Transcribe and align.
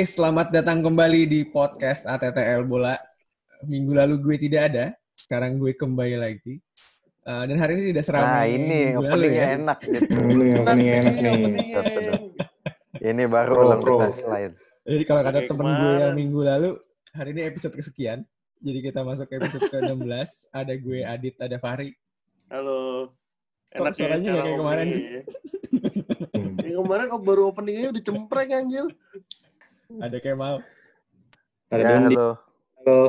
Oke, 0.00 0.16
selamat 0.16 0.48
datang 0.48 0.80
kembali 0.80 1.28
di 1.28 1.44
podcast 1.44 2.08
ATTL 2.08 2.64
Bola. 2.64 2.96
Minggu 3.68 3.92
lalu 3.92 4.16
gue 4.16 4.48
tidak 4.48 4.72
ada, 4.72 4.96
sekarang 5.12 5.60
gue 5.60 5.76
kembali 5.76 6.16
lagi. 6.16 6.56
Uh, 7.28 7.44
dan 7.44 7.60
hari 7.60 7.76
ini 7.76 7.92
tidak 7.92 8.08
seramai 8.08 8.32
Nah 8.32 8.44
ini 8.48 8.80
openingnya 8.96 9.44
ya. 9.44 9.56
enak 9.60 9.78
gitu. 9.92 10.16
Ini 10.24 10.46
openingnya 10.56 10.94
enak 11.04 11.16
nih. 11.20 11.68
Ini 13.12 13.22
baru 13.28 13.52
Pro, 13.52 13.60
ulang 13.60 13.80
pro. 13.84 13.96
kita 14.00 14.08
selain. 14.24 14.50
Jadi 14.88 15.04
kalau 15.04 15.20
kata 15.20 15.38
temen 15.44 15.68
gue 15.68 15.92
yang 15.92 16.16
minggu 16.16 16.40
lalu, 16.48 16.70
hari 17.12 17.28
ini 17.36 17.42
episode 17.44 17.76
kesekian. 17.76 18.24
Jadi 18.64 18.78
kita 18.80 19.04
masuk 19.04 19.28
ke 19.28 19.36
episode 19.36 19.68
ke-16. 19.84 20.30
Ada 20.48 20.80
gue, 20.80 21.04
Adit, 21.04 21.36
ada 21.36 21.60
Fahri. 21.60 21.92
Halo. 22.48 23.12
Kok 23.68 23.84
Enak 23.84 23.92
ya 23.92 23.96
suaranya 24.00 24.28
cara 24.32 24.42
kayak 24.48 24.58
kemarin 24.64 24.86
sih? 24.96 25.04
ya. 25.04 25.22
Yang 26.72 26.88
kemarin 26.88 27.06
oh, 27.12 27.20
baru 27.20 27.42
openingnya 27.52 27.92
udah 27.92 28.00
cempreng 28.00 28.48
anjir. 28.56 28.88
Ada 29.90 30.22
Kemal. 30.22 30.62
Ada 31.66 31.82
Ya 31.82 31.88
Dondi. 31.90 32.14
halo. 32.14 32.28
Halo. 32.78 33.00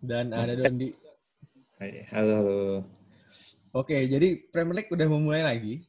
Dan 0.00 0.32
ada 0.32 0.54
Dondi. 0.56 0.88
Hai, 1.76 2.08
Halo, 2.08 2.32
halo. 2.40 2.58
Oke, 3.72 4.08
jadi 4.08 4.40
Premier 4.48 4.80
League 4.80 4.88
udah 4.88 5.06
memulai 5.06 5.44
lagi. 5.44 5.84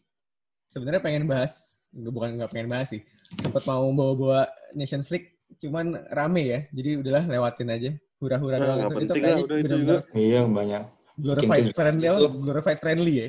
Sebenarnya 0.67 0.99
pengen 0.99 1.23
bahas, 1.25 1.87
nggak- 1.91 2.11
bukan 2.11 2.29
nggak 2.35 2.51
pengen 2.51 2.67
bahas 2.67 2.91
sih. 2.91 3.01
Sempat 3.39 3.63
mau 3.63 3.87
bawa-bawa 3.89 4.47
Nations 4.71 5.07
League, 5.09 5.31
cuman 5.57 5.95
rame 6.11 6.43
ya. 6.45 6.59
Jadi 6.69 6.89
udahlah 6.99 7.23
lewatin 7.25 7.71
aja. 7.71 7.91
Hura-hura 8.19 8.55
Nah, 8.55 8.65
doang 8.67 8.79
itu. 8.83 8.95
Itu 9.01 9.13
kayaknya 9.15 9.43
bener-bener 9.47 9.99
Iya, 10.13 10.41
banyak. 10.45 10.83
glorified 11.17 11.63
Bikin 11.63 11.75
friendly, 11.75 12.07
glorified 12.37 12.79
friendly 12.79 13.13
ya. 13.15 13.27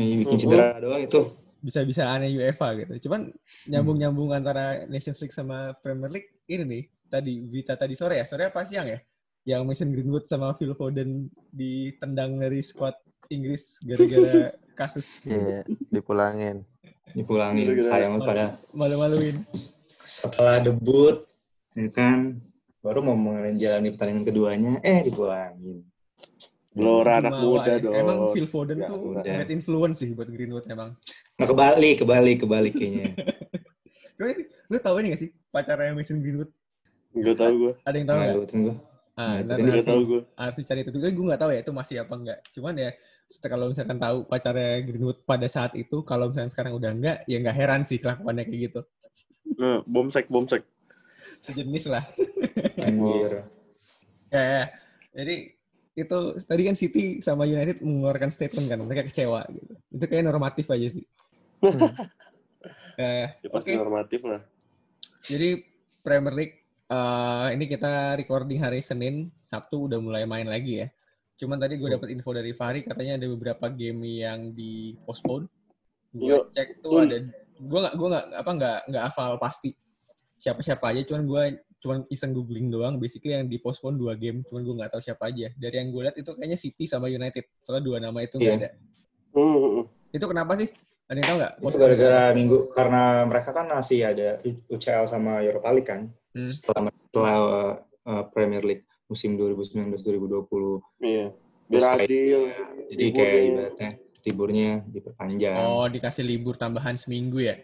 Ini 0.00 0.12
bikin 0.24 0.36
Oh, 0.38 0.40
cedera 0.40 0.66
doang 0.80 1.02
itu. 1.04 1.20
Bisa-bisa 1.60 2.08
aneh 2.08 2.32
UEFA 2.34 2.72
gitu. 2.76 3.08
Cuman 3.08 3.28
nyambung-nyambung 3.64 4.32
antara 4.32 4.84
Nations 4.86 5.20
League 5.20 5.32
sama 5.32 5.76
Premier 5.76 6.08
League 6.10 6.30
ini 6.46 6.64
nih. 6.64 6.82
Tadi 7.06 7.42
Vita 7.44 7.74
tadi 7.74 7.92
sore 7.92 8.16
ya, 8.16 8.24
sore 8.24 8.48
apa 8.48 8.62
siang 8.62 8.86
ya? 8.86 8.98
Yang 9.42 9.62
Mason 9.64 9.90
Greenwood 9.90 10.24
sama 10.24 10.54
Phil 10.54 10.72
Foden 10.72 11.26
ditendang 11.50 12.36
dari 12.36 12.60
squad 12.60 12.94
Inggris 13.28 13.76
gara-gara 13.80 14.52
kasus 14.78 15.24
Iya, 15.24 15.64
dipulangin. 15.88 16.62
Dipulangin. 17.10 17.66
Gara-gara- 17.66 17.90
Sayang 17.90 18.12
banget 18.14 18.28
pada 18.28 18.44
malu-maluin. 18.70 19.36
setelah 20.06 20.58
debut, 20.58 21.22
ya 21.72 21.86
kan, 21.88 22.38
baru 22.80 22.98
mau 23.00 23.14
menjalani 23.14 23.90
pertandingan 23.90 24.24
keduanya, 24.24 24.72
eh 24.80 25.02
dipulangin. 25.02 25.82
Gelora 26.70 27.18
anak 27.18 27.34
muda 27.36 27.66
ya. 27.68 27.82
dong. 27.82 27.94
Emang 27.94 28.18
Phil 28.30 28.46
Foden 28.46 28.78
Ya, 28.78 28.86
tuh 28.86 28.98
udah. 29.12 29.22
great 29.24 29.50
influence 29.50 29.98
sih 29.98 30.14
buat 30.14 30.26
Greenwood 30.26 30.66
emang. 30.66 30.94
Nah, 31.34 31.46
kebalik, 31.46 31.96
kebalik, 31.98 32.36
kebalik 32.40 32.72
kayaknya. 32.72 33.10
Cuma 34.16 34.26
ini, 34.28 34.42
lu 34.68 34.76
tahu 34.78 34.94
ini 35.00 35.06
gak 35.10 35.20
sih 35.20 35.30
pacarnya 35.48 35.92
Mason 35.92 36.20
Greenwood? 36.20 36.50
Enggak 37.10 37.36
tahu 37.36 37.52
gue. 37.58 37.72
Ada 37.82 37.96
yang 37.96 38.06
tahu 38.06 38.18
Nah, 38.18 38.46
tunggu. 38.46 38.72
Ah, 39.14 39.36
Enggak 39.36 39.58
harus, 39.66 39.84
tahu 39.84 40.00
gue. 40.06 40.20
harus 40.32 40.56
dicari 40.56 40.80
itu. 40.80 40.90
Gue 40.94 41.10
nggak 41.26 41.40
tahu 41.40 41.50
ya 41.50 41.60
itu 41.60 41.72
masih 41.72 41.96
apa 42.00 42.14
enggak. 42.14 42.38
Cuman 42.52 42.74
ya 42.78 42.90
setelah 43.26 43.50
kalau 43.50 43.66
misalkan 43.68 43.98
tahu 43.98 44.16
pacarnya 44.24 44.70
Greenwood 44.80 45.18
pada 45.24 45.46
saat 45.46 45.72
itu, 45.74 45.96
kalau 46.02 46.30
misalkan 46.30 46.48
sekarang 46.48 46.72
udah 46.72 46.90
enggak, 46.90 47.16
ya 47.26 47.36
nggak 47.36 47.56
heran 47.56 47.82
sih 47.82 47.98
kelakuannya 47.98 48.46
kayak 48.46 48.60
gitu. 48.70 48.80
Nah, 49.58 49.82
bomsek 49.84 50.30
bomsek. 50.30 50.62
Sejenis 51.40 51.90
lah. 51.90 52.04
Anjir. 52.78 53.42
Ya, 54.30 54.38
ya. 54.38 54.64
Jadi 55.10 55.58
itu 55.94 56.18
tadi 56.46 56.62
kan 56.66 56.76
City 56.78 57.18
sama 57.18 57.44
United 57.44 57.82
mengeluarkan 57.82 58.30
statement 58.30 58.66
kan, 58.70 58.78
mereka 58.82 59.10
kecewa 59.10 59.42
gitu. 59.50 59.72
Itu 59.90 60.04
kayak 60.06 60.24
normatif 60.26 60.66
aja 60.70 60.88
sih. 60.90 61.04
Ya, 62.96 63.08
ya. 63.24 63.28
Ya 63.42 63.48
pasti 63.50 63.70
Oke. 63.74 63.80
normatif 63.80 64.20
lah. 64.24 64.40
Jadi 65.26 65.48
Premier 66.00 66.34
League 66.34 66.56
eh, 66.88 67.46
ini 67.54 67.64
kita 67.66 68.16
recording 68.16 68.62
hari 68.62 68.80
Senin, 68.80 69.28
Sabtu 69.42 69.90
udah 69.90 69.98
mulai 69.98 70.24
main 70.24 70.46
lagi 70.46 70.86
ya. 70.86 70.88
Cuman 71.40 71.56
tadi 71.56 71.80
gue 71.80 71.88
dapat 71.88 72.08
info 72.12 72.36
dari 72.36 72.52
Fahri 72.52 72.84
katanya 72.84 73.20
ada 73.20 73.26
beberapa 73.28 73.66
game 73.72 74.20
yang 74.20 74.52
di 74.52 74.94
postpone. 75.04 75.48
Gue 76.10 76.36
Yuk, 76.36 76.52
cek 76.52 76.82
tuh 76.82 77.06
ada 77.06 77.18
gue 77.60 77.78
nggak 77.78 77.94
gue 77.94 78.08
nggak 78.08 78.26
apa 78.40 78.50
nggak 78.56 78.78
nggak 78.88 79.04
hafal 79.12 79.32
pasti 79.36 79.76
siapa-siapa 80.40 80.96
aja 80.96 81.04
cuman 81.04 81.22
gue 81.28 81.44
cuman 81.80 82.04
iseng 82.12 82.36
googling 82.36 82.68
doang 82.68 83.00
basically 83.00 83.32
yang 83.32 83.48
di 83.48 83.56
postpone 83.56 83.96
dua 83.96 84.12
game 84.14 84.44
cuman 84.44 84.60
gue 84.60 84.74
nggak 84.80 84.90
tahu 84.92 85.02
siapa 85.02 85.32
aja 85.32 85.48
dari 85.56 85.76
yang 85.80 85.88
gue 85.88 86.02
lihat 86.04 86.16
itu 86.20 86.30
kayaknya 86.36 86.58
City 86.60 86.84
sama 86.84 87.08
United 87.08 87.48
soalnya 87.58 87.84
dua 87.84 87.98
nama 87.98 88.18
itu 88.20 88.36
nggak 88.36 88.52
Iya. 88.52 88.60
ada 88.60 88.68
hmm. 89.34 89.82
itu 90.12 90.26
kenapa 90.28 90.52
sih 90.60 90.68
ada 91.10 91.18
yang 91.18 91.26
tahu 91.26 91.38
nggak 91.42 91.54
Itu 91.58 91.78
gara-gara 91.82 92.22
minggu, 92.38 92.58
karena 92.70 93.02
mereka 93.26 93.50
kan 93.50 93.66
masih 93.66 93.98
ada 94.06 94.38
UCL 94.70 95.10
sama 95.10 95.42
Europa 95.42 95.74
League 95.74 95.90
kan. 95.90 96.06
Hmm. 96.30 96.54
Setelah, 96.54 96.94
setelah 96.94 97.36
uh, 98.06 98.24
Premier 98.30 98.62
League 98.62 98.86
musim 99.10 99.34
2019-2020. 99.34 99.98
Iya. 101.02 101.34
Adil. 101.66 102.54
Jadi 102.94 103.04
kayak 103.10 103.34
ibaratnya 103.42 103.90
liburnya 104.26 104.70
diperpanjang. 104.86 105.56
oh 105.64 105.86
dikasih 105.88 106.24
libur 106.24 106.54
tambahan 106.54 106.96
seminggu 106.96 107.40
ya 107.40 107.56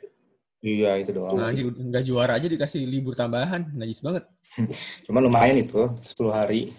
Iya 0.67 0.99
itu 0.99 1.11
doang 1.15 1.39
Nah, 1.39 1.55
sih. 1.55 1.63
nggak 1.63 2.03
juara 2.03 2.33
aja 2.35 2.51
dikasih 2.51 2.83
libur 2.83 3.15
tambahan, 3.15 3.71
najis 3.71 4.03
banget. 4.03 4.27
Cuma 5.07 5.23
lumayan 5.23 5.63
itu 5.63 5.87
10 6.03 6.35
hari. 6.35 6.75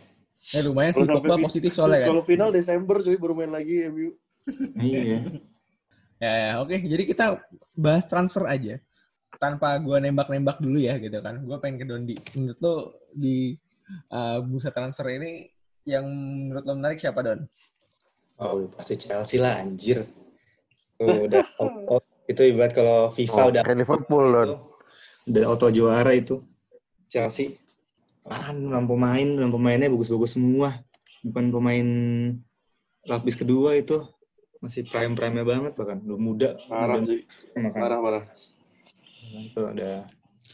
Eh 0.52 0.64
lumayan 0.64 0.92
sih, 0.92 1.08
Pogba 1.08 1.40
positif 1.40 1.72
soalnya 1.72 2.03
kan. 2.03 2.09
Kalau 2.12 2.24
final 2.24 2.52
Desember 2.52 3.00
cuy 3.00 3.16
baru 3.16 3.34
main 3.36 3.52
lagi 3.52 3.88
MU. 3.88 4.12
iya. 4.84 5.24
Ya, 6.20 6.34
ya, 6.36 6.52
oke. 6.59 6.76
Jadi 6.76 7.03
kita 7.08 7.40
bahas 7.76 8.03
transfer 8.03 8.44
aja. 8.44 8.76
Tanpa 9.40 9.76
gua 9.80 10.03
nembak-nembak 10.03 10.59
dulu 10.59 10.80
ya 10.80 11.00
gitu 11.00 11.20
kan. 11.24 11.40
Gua 11.44 11.59
pengen 11.59 11.84
ke 11.84 11.86
Dondi. 11.88 12.16
Menurut 12.36 12.59
lo 12.59 12.76
di 13.12 13.56
uh, 14.12 14.40
bursa 14.44 14.72
transfer 14.72 15.08
ini 15.16 15.47
yang 15.88 16.03
menurut 16.47 16.64
lo 16.64 16.74
menarik 16.76 17.00
siapa 17.00 17.24
Don? 17.24 17.40
Oh 18.40 18.68
pasti 18.72 19.00
Chelsea 19.00 19.40
lah 19.40 19.64
anjir. 19.64 20.03
Tuh, 20.97 21.28
udah 21.28 21.44
auto, 21.62 22.02
itu 22.28 22.42
ibarat 22.44 22.76
kalau 22.76 23.10
FIFA 23.16 23.40
Oh, 23.40 23.48
udah 23.50 23.62
kayak 23.64 23.80
Liverpool, 23.82 24.26
itu, 24.36 24.56
udah 25.32 25.44
auto 25.48 25.68
juara 25.72 26.12
itu. 26.12 26.44
Chelsea. 27.08 27.56
Kan 28.28 28.68
pemain, 28.68 29.28
pemainnya 29.48 29.88
bagus-bagus 29.88 30.36
semua. 30.36 30.84
Bukan 31.24 31.56
pemain 31.56 31.88
lapis 33.08 33.40
kedua 33.40 33.80
itu. 33.80 34.04
Masih 34.60 34.84
prime-prime 34.84 35.48
banget 35.48 35.74
bahkan. 35.80 36.04
Udah 36.04 36.20
muda. 36.20 36.50
Parah 36.68 37.00
Muda 37.00 37.08
sih. 37.08 37.24
makan. 37.56 37.80
Parah 37.80 38.00
parah. 38.04 38.24
Itu 39.28 39.62
ada 39.64 40.08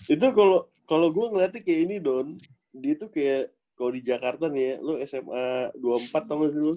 Itu 0.05 0.25
kalau 0.33 0.69
kalau 0.85 1.09
gue 1.09 1.25
ngeliatnya 1.33 1.61
kayak 1.65 1.81
ini 1.89 1.95
Don, 1.97 2.37
dia 2.69 2.93
tuh 2.99 3.09
kayak 3.09 3.49
kalau 3.73 3.91
di 3.97 4.01
Jakarta 4.05 4.45
nih 4.51 4.63
ya, 4.63 4.75
lu 4.85 4.93
SMA 5.01 5.73
24 5.81 6.29
tau 6.29 6.35
gak 6.45 6.51
sih 6.53 6.61
lu? 6.61 6.73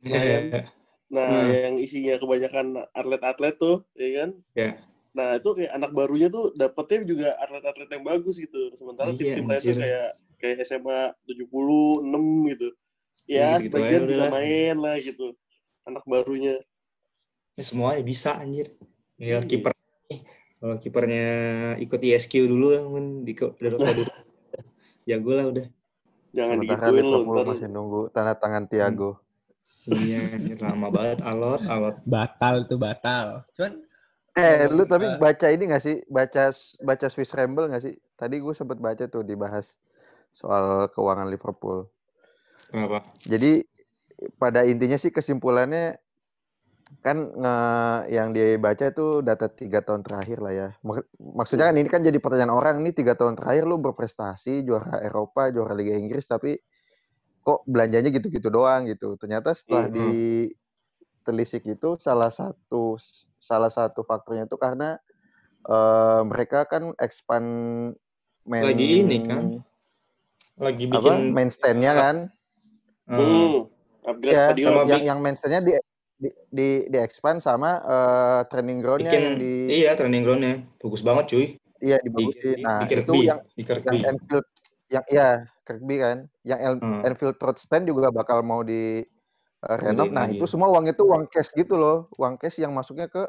Senayan. 0.00 0.72
Nah, 1.12 1.28
Hmm. 1.44 1.52
yang 1.52 1.74
isinya 1.76 2.16
kebanyakan 2.16 2.66
atlet-atlet 2.96 3.54
tuh, 3.60 3.84
ya 3.92 4.08
kan? 4.16 4.30
Ya. 4.56 4.70
Nah, 5.12 5.36
itu 5.36 5.48
kayak 5.52 5.72
anak 5.76 5.92
barunya 5.92 6.32
tuh 6.32 6.56
dapetnya 6.56 7.04
juga 7.04 7.28
atlet-atlet 7.36 7.88
yang 7.92 8.04
bagus 8.08 8.40
gitu. 8.40 8.72
Sementara 8.80 9.12
Iya, 9.12 9.20
tim-tim 9.20 9.44
lain 9.44 9.60
tuh 9.60 9.76
kayak 9.76 10.08
kayak 10.40 10.56
SMA 10.64 11.12
76 11.28 12.48
gitu. 12.48 12.68
Ya, 13.28 13.60
Gitu-gitu 13.60 13.76
sebagian 13.76 14.02
aja 14.02 14.08
bisa 14.08 14.24
udah. 14.24 14.32
main 14.32 14.76
lah 14.80 14.96
gitu. 14.98 15.26
Anak 15.84 16.04
barunya. 16.08 16.56
Ya, 17.54 17.62
semuanya 17.62 18.00
bisa 18.00 18.40
anjir. 18.40 18.72
Ya 19.20 19.38
Iya. 19.38 19.46
kiper 19.46 19.72
kalau 20.62 20.78
kipernya 20.78 21.26
ikut 21.82 21.98
ISQ 21.98 22.46
dulu 22.46 22.66
kan 22.72 23.04
di 23.26 23.32
dulu 23.34 23.76
jago 25.10 25.30
lah 25.34 25.46
udah. 25.50 25.66
Jangan 26.32 26.56
digituin 26.62 27.04
lu. 27.04 27.20
Masih 27.44 27.68
nunggu 27.68 28.08
tanda 28.14 28.32
tangan 28.32 28.64
Thiago. 28.64 29.21
Iya, 29.88 30.38
lama 30.62 30.88
banget 30.88 31.18
alot 31.26 31.62
alot. 31.66 31.96
Batal 32.06 32.66
tuh 32.66 32.78
batal. 32.78 33.42
Cuman 33.54 33.82
Eh, 34.32 34.64
lu 34.64 34.88
tapi 34.88 35.04
kita- 35.04 35.20
baca 35.20 35.46
ini 35.52 35.68
gak 35.68 35.84
sih? 35.84 36.00
Baca 36.08 36.48
baca 36.80 37.06
Swiss 37.12 37.36
Ramble 37.36 37.68
gak 37.68 37.84
sih? 37.84 37.92
Tadi 38.16 38.40
gue 38.40 38.54
sempet 38.56 38.80
baca 38.80 39.04
tuh 39.04 39.20
dibahas 39.20 39.76
soal 40.32 40.88
keuangan 40.88 41.28
Liverpool. 41.28 41.84
Kenapa? 42.72 43.04
Jadi 43.28 43.60
pada 44.40 44.64
intinya 44.64 44.96
sih 44.96 45.12
kesimpulannya 45.12 46.00
kan 47.04 47.28
nge- 47.28 48.02
yang 48.08 48.32
dibaca 48.32 48.88
itu 48.88 49.20
data 49.20 49.52
tiga 49.52 49.84
tahun 49.84 50.00
terakhir 50.00 50.40
lah 50.40 50.52
ya. 50.56 50.68
Mak- 50.80 51.12
Maksudnya 51.20 51.68
kan 51.68 51.76
ini 51.76 51.88
kan 51.92 52.00
jadi 52.00 52.16
pertanyaan 52.16 52.56
orang 52.56 52.80
ini 52.80 52.96
tiga 52.96 53.12
tahun 53.12 53.36
terakhir 53.36 53.68
lu 53.68 53.84
berprestasi 53.84 54.64
juara 54.64 54.96
Eropa, 55.04 55.52
juara 55.52 55.76
Liga 55.76 55.92
Inggris 55.92 56.24
tapi 56.24 56.56
kok 57.42 57.66
belanjanya 57.66 58.08
gitu-gitu 58.14 58.48
doang 58.48 58.86
gitu. 58.86 59.18
Ternyata 59.18 59.52
setelah 59.52 59.90
Mhm. 59.90 59.94
ditelisik 59.94 61.66
itu 61.66 61.98
salah 61.98 62.30
satu 62.30 62.96
salah 63.42 63.70
satu 63.70 64.06
faktornya 64.06 64.46
itu 64.46 64.54
karena 64.56 64.96
eh, 65.62 66.22
mereka 66.26 66.66
kan 66.66 66.90
expand 66.98 67.46
main 68.42 68.64
Lagi 68.66 69.02
ini 69.02 69.22
kan, 69.22 69.62
Lagi 70.58 70.90
apa 70.90 70.98
bikin 70.98 71.14
main 71.30 71.50
stand-nya 71.50 71.92
kan 71.94 72.16
eh, 73.06 73.18
Hmm. 73.18 73.70
Upgrade 74.02 74.34
ya 74.34 74.42
stadion. 74.50 74.66
sama 74.66 74.80
yang 74.82 74.98
big- 74.98 75.06
yang 75.06 75.18
main 75.22 75.36
stand-nya 75.38 75.62
di 75.62 75.72
di 76.18 76.28
di, 76.50 76.68
di 76.90 76.98
expand 76.98 77.38
sama 77.38 77.78
eh, 77.82 78.40
training 78.50 78.82
ground-nya 78.82 79.10
bikin 79.10 79.22
yang 79.26 79.36
di 79.38 79.54
iya 79.70 79.90
training 79.94 80.22
ground-nya 80.22 80.66
bagus 80.82 81.02
banget 81.02 81.24
cuy. 81.30 81.46
iya 81.78 81.98
di, 81.98 82.06
dibagusin. 82.10 82.42
di, 82.42 82.62
Nah, 82.62 82.78
di 82.78 82.84
itu 82.86 82.90
Kirkby, 82.90 83.18
yang 83.26 83.40
di 83.54 83.62
yang. 83.66 84.14
Enfield 84.14 84.46
yang 84.92 85.04
iya 85.08 85.48
Kirkby 85.64 85.96
kan, 86.04 86.28
yang 86.44 86.60
El- 86.60 86.82
Hmm. 86.84 87.00
Enfield 87.00 87.40
Road 87.40 87.56
Stand 87.56 87.88
juga 87.88 88.12
bakal 88.12 88.44
mau 88.44 88.60
di 88.60 89.00
eh, 89.62 89.76
renov. 89.78 90.10
Nah, 90.12 90.26
itu 90.28 90.44
semua 90.44 90.68
uang 90.68 90.90
itu 90.90 91.02
uang 91.06 91.24
cash 91.32 91.54
gitu 91.56 91.78
loh, 91.78 92.10
uang 92.18 92.36
cash 92.36 92.58
yang 92.60 92.74
masuknya 92.74 93.06
ke, 93.08 93.24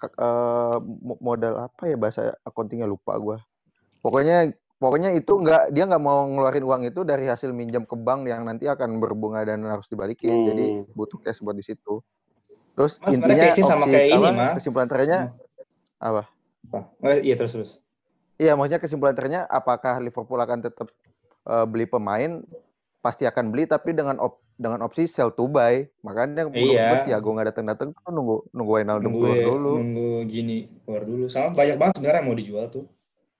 ke 0.00 0.08
mo- 0.80 1.20
modal 1.20 1.68
apa 1.68 1.84
ya 1.84 2.00
bahasa 2.00 2.32
accountingnya 2.42 2.88
lupa 2.88 3.14
gua. 3.20 3.38
Pokoknya 4.00 4.50
pokoknya 4.80 5.12
itu 5.12 5.30
nggak 5.30 5.70
dia 5.76 5.84
nggak 5.84 6.00
mau 6.02 6.24
ngeluarin 6.28 6.64
uang 6.64 6.82
itu 6.88 7.04
dari 7.04 7.28
hasil 7.28 7.52
minjam 7.52 7.84
ke 7.84 7.92
bank 7.92 8.24
yang 8.24 8.42
nanti 8.48 8.64
akan 8.66 8.98
berbunga 8.98 9.44
dan 9.44 9.62
harus 9.68 9.84
dibalikin. 9.86 10.48
Jadi 10.48 10.64
Hmm. 10.80 10.96
butuh 10.96 11.20
cash 11.20 11.44
buat 11.44 11.54
di 11.56 11.64
situ. 11.64 12.00
Terus 12.74 12.98
Mas, 12.98 13.14
intinya 13.14 13.44
case-nya 13.44 13.68
sama 13.68 13.84
opsi 13.86 13.92
kayak 13.94 14.08
ini, 14.10 14.16
apa, 14.18 14.30
Mas. 14.32 14.52
kesimpulan 14.58 14.88
terakhirnya 14.90 15.20
apa? 16.00 16.22
Apa? 16.72 17.08
Iya 17.20 17.34
terus 17.36 17.52
terus. 17.52 17.72
Iya, 18.34 18.52
maksudnya 18.54 18.82
kesimpulan 18.82 19.14
terakhirnya 19.14 19.46
apakah 19.46 19.98
Liverpool 19.98 20.36
akan 20.36 20.58
tetap 20.60 20.88
eh, 21.44 21.66
beli 21.66 21.86
pemain? 21.86 22.42
Pasti 22.98 23.28
akan 23.28 23.52
beli, 23.52 23.68
tapi 23.68 23.92
dengan 23.92 24.16
op- 24.16 24.40
dengan 24.54 24.80
opsi 24.82 25.04
sell 25.04 25.28
to 25.28 25.44
buy. 25.44 25.84
Makanya 26.00 26.48
Iya. 26.48 26.84
gue 26.88 26.98
Thiago 27.10 27.28
nggak 27.30 27.48
datang 27.52 27.66
datang 27.68 27.88
tuh 27.92 28.10
nunggu 28.10 28.48
nunggu 28.50 28.72
Wijnaldum 28.72 29.04
Nunggu 29.06 29.20
keluar 29.20 29.36
ya, 29.36 29.46
dulu. 29.46 29.72
nunggu 29.76 30.08
gini 30.24 30.56
keluar 30.82 31.02
dulu. 31.04 31.24
Sama 31.26 31.52
banyak 31.52 31.76
banget 31.76 31.94
sebenarnya 31.98 32.22
mau 32.22 32.34
dijual 32.34 32.66
tuh. 32.68 32.86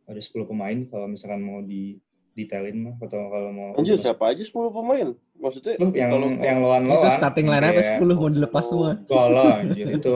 Ada 0.04 0.20
10 0.20 0.44
pemain 0.44 0.78
kalau 0.84 1.06
misalkan 1.08 1.40
mau 1.40 1.58
di 1.58 1.96
detailin 2.34 2.76
mah 2.82 2.94
atau 2.98 3.30
kalau 3.30 3.50
mau 3.54 3.68
Anjir, 3.78 3.94
siapa 4.02 4.34
aja 4.34 4.42
10 4.42 4.50
pemain? 4.74 5.08
Maksudnya 5.38 5.74
yang 5.78 6.10
kalau 6.10 6.28
yang 6.42 6.58
lawan 6.62 6.82
Itu 6.90 6.98
lawan 6.98 7.14
starting 7.14 7.46
line 7.46 7.64
up 7.64 7.78
10 7.78 8.02
mau 8.18 8.30
dilepas 8.30 8.64
semua. 8.66 8.90
Kalau 9.06 9.46
anjir 9.62 9.86
itu 9.94 10.12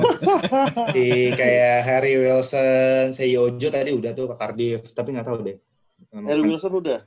di 0.94 1.30
kayak 1.38 1.76
Harry 1.86 2.14
Wilson, 2.18 3.14
Seyojo 3.14 3.68
tadi 3.70 3.90
udah 3.94 4.12
tuh 4.18 4.26
ke 4.30 4.34
Cardiff, 4.34 4.82
tapi 4.94 5.14
nggak 5.14 5.26
tahu 5.26 5.36
deh. 5.46 5.56
Harry 6.26 6.42
Wilson 6.42 6.74
udah. 6.74 7.00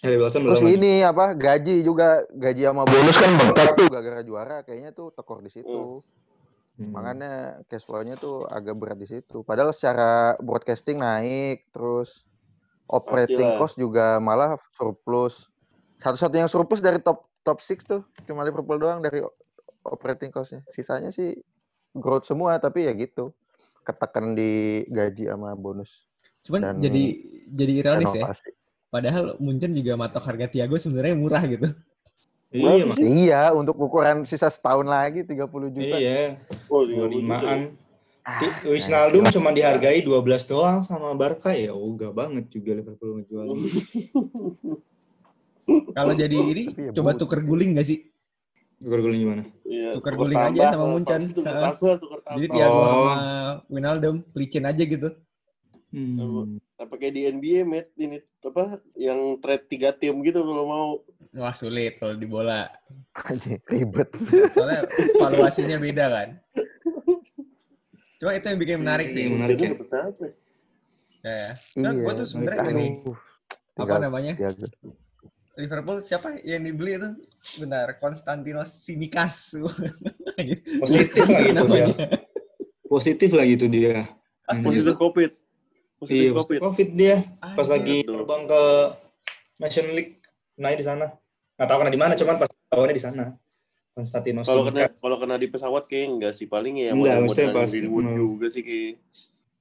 Harry 0.00 0.16
Wilson 0.16 0.46
Terus 0.46 0.62
belum 0.62 0.64
lagi. 0.64 0.78
ini 0.80 0.92
apa 1.04 1.24
gaji 1.36 1.76
juga 1.84 2.24
gaji 2.32 2.62
sama 2.64 2.88
bonus 2.88 3.16
kan 3.20 3.30
bengkak 3.36 3.68
tuh 3.76 3.86
gara-gara 3.92 4.22
juara 4.24 4.56
kayaknya 4.64 4.90
tuh 4.96 5.12
tekor 5.12 5.44
di 5.44 5.50
situ. 5.52 6.00
Hmm. 6.80 6.96
Makanya 6.96 7.60
cash 7.68 7.84
flow-nya 7.84 8.16
tuh 8.16 8.48
agak 8.48 8.78
berat 8.78 8.96
di 8.96 9.04
situ. 9.04 9.44
Padahal 9.44 9.76
secara 9.76 10.40
broadcasting 10.40 10.96
naik, 10.96 11.68
terus 11.68 12.24
operating 12.90 13.54
Pastilah. 13.54 13.58
cost 13.62 13.74
juga 13.78 14.06
malah 14.18 14.58
surplus. 14.74 15.46
Satu-satunya 16.02 16.44
yang 16.44 16.52
surplus 16.52 16.82
dari 16.82 16.98
top 16.98 17.30
top 17.46 17.62
6 17.62 17.86
tuh 17.86 18.02
cuma 18.26 18.44
Liverpool 18.44 18.76
doang 18.76 19.00
dari 19.00 19.22
operating 19.86 20.34
cost-nya. 20.34 20.60
Sisanya 20.74 21.14
sih 21.14 21.38
growth 21.94 22.26
semua 22.26 22.58
tapi 22.58 22.90
ya 22.90 22.92
gitu. 22.92 23.32
Ketekan 23.80 24.36
di 24.36 24.84
gaji 24.92 25.32
sama 25.32 25.56
bonus 25.56 26.04
Cuman 26.44 26.60
Dan 26.60 26.74
jadi 26.80 27.04
jadi 27.52 27.72
ironis 27.84 28.12
ya. 28.16 28.32
Padahal 28.90 29.38
Munchen 29.38 29.70
juga 29.70 29.94
matok 29.94 30.24
harga 30.26 30.50
Thiago 30.50 30.74
sebenarnya 30.74 31.14
murah 31.14 31.44
gitu. 31.46 31.70
Iya, 32.50 32.82
Mas. 32.82 32.98
Iya, 32.98 33.42
untuk 33.54 33.78
ukuran 33.78 34.26
sisa 34.26 34.50
setahun 34.50 34.82
lagi 34.82 35.22
30 35.22 35.70
juta. 35.70 35.94
Iya, 35.94 36.34
Oh, 36.66 36.82
30 36.82 37.22
juta. 37.22 37.38
25-an. 37.46 37.60
Ah, 38.20 38.36
Wijnaldum 38.68 39.24
nah, 39.24 39.32
cuma 39.32 39.48
dihargai 39.48 40.04
12 40.04 40.20
doang 40.44 40.84
sama 40.84 41.16
Barca 41.16 41.56
ya 41.56 41.72
ogah 41.72 42.12
banget 42.12 42.52
juga 42.52 42.76
Liverpool 42.76 43.20
ngejual. 43.20 43.46
Kalau 45.96 46.12
jadi 46.12 46.36
ini 46.36 46.62
ya 46.68 46.90
coba 46.92 47.14
bodoh. 47.14 47.20
tuker 47.24 47.40
guling 47.46 47.78
gak 47.78 47.86
sih? 47.88 47.98
Gol-golnya 48.80 49.18
gimana? 49.20 49.42
Iya, 49.64 49.92
Tukar 49.92 50.16
tukar 50.16 50.24
guling 50.24 50.40
aja 50.40 50.72
tambah, 50.72 50.72
sama 50.72 51.04
tambah, 51.04 51.94
tukar 52.00 52.20
tambah. 52.24 52.36
Jadi 52.40 52.46
Thiago 52.48 52.74
Oh. 52.74 52.84
sama 52.84 53.14
Wijnaldum 53.68 54.16
pelicin 54.32 54.64
aja 54.64 54.82
gitu. 54.84 55.08
Hmm. 55.90 56.56
Apa 56.78 56.94
kayak 56.96 57.12
di 57.12 57.22
NBA, 57.28 57.66
Matt, 57.66 57.90
ini 57.98 58.22
apa 58.40 58.78
yang 58.94 59.36
trade 59.42 59.66
tiga 59.66 59.90
tim 59.90 60.16
gitu 60.22 60.40
kalau 60.40 60.64
mau. 60.64 60.86
Wah 61.34 61.52
sulit 61.52 61.98
kalau 61.98 62.14
di 62.14 62.24
bola. 62.24 62.66
anjing, 63.14 63.58
ribet. 63.68 64.08
Soalnya 64.54 64.86
valuasinya 65.18 65.76
beda 65.76 66.04
kan. 66.08 66.28
Cuma 68.20 68.36
itu 68.36 68.46
yang 68.46 68.60
bikin 68.60 68.76
menarik 68.78 69.08
sih. 69.10 69.26
menarik 69.26 69.56
ya. 69.56 69.70
Apa? 69.72 70.26
Ya, 71.20 71.32
ya. 71.32 71.50
Nah, 71.76 71.90
Iya. 71.90 72.00
gue 72.00 72.12
tuh 72.14 72.26
sebenarnya 72.26 72.60
Aduh, 72.62 72.72
ini 72.72 72.86
apa 73.74 73.96
namanya 73.96 74.32
Thiago. 74.36 74.66
Liverpool 75.56 75.98
siapa 76.00 76.40
yang 76.40 76.62
dibeli 76.62 76.96
itu? 76.96 77.10
Benar, 77.58 77.96
Konstantinos 77.96 78.72
Simikas. 78.76 79.56
Positif 80.80 81.24
lagi 81.26 81.50
tuh 81.52 81.66
dia. 81.66 81.86
Positif 82.86 83.30
lagi 83.32 83.54
tuh 83.56 83.68
dia. 83.68 83.94
Positif 84.60 84.94
COVID. 84.96 85.30
Positif 85.96 86.20
Iya, 86.22 86.32
COVID. 86.32 86.58
COVID 86.60 86.88
dia. 86.92 87.16
Pas 87.38 87.68
lagi 87.68 87.96
terbang 88.02 88.42
ke 88.44 88.62
National 89.58 89.92
League 89.92 90.14
naik 90.56 90.80
di 90.80 90.86
sana. 90.86 91.06
Nggak 91.56 91.68
tahu 91.68 91.78
kena 91.78 91.92
di 91.92 92.00
mana, 92.00 92.12
cuman 92.16 92.36
pas 92.36 92.48
tahunya 92.68 92.94
di 92.96 93.02
sana. 93.02 93.24
Konstantinos. 94.02 94.46
Kalau 94.48 94.62
kena 94.68 94.88
kalau 94.96 95.16
kena 95.20 95.34
di 95.36 95.46
pesawat 95.48 95.84
kayak 95.86 96.06
enggak 96.08 96.32
sih 96.34 96.46
paling 96.46 96.74
ya 96.76 96.90
Enggak, 96.92 97.24
modal 97.24 97.52
pasti- 97.52 97.84
juga 98.16 98.46
sih 98.48 98.62
kayak. 98.64 98.94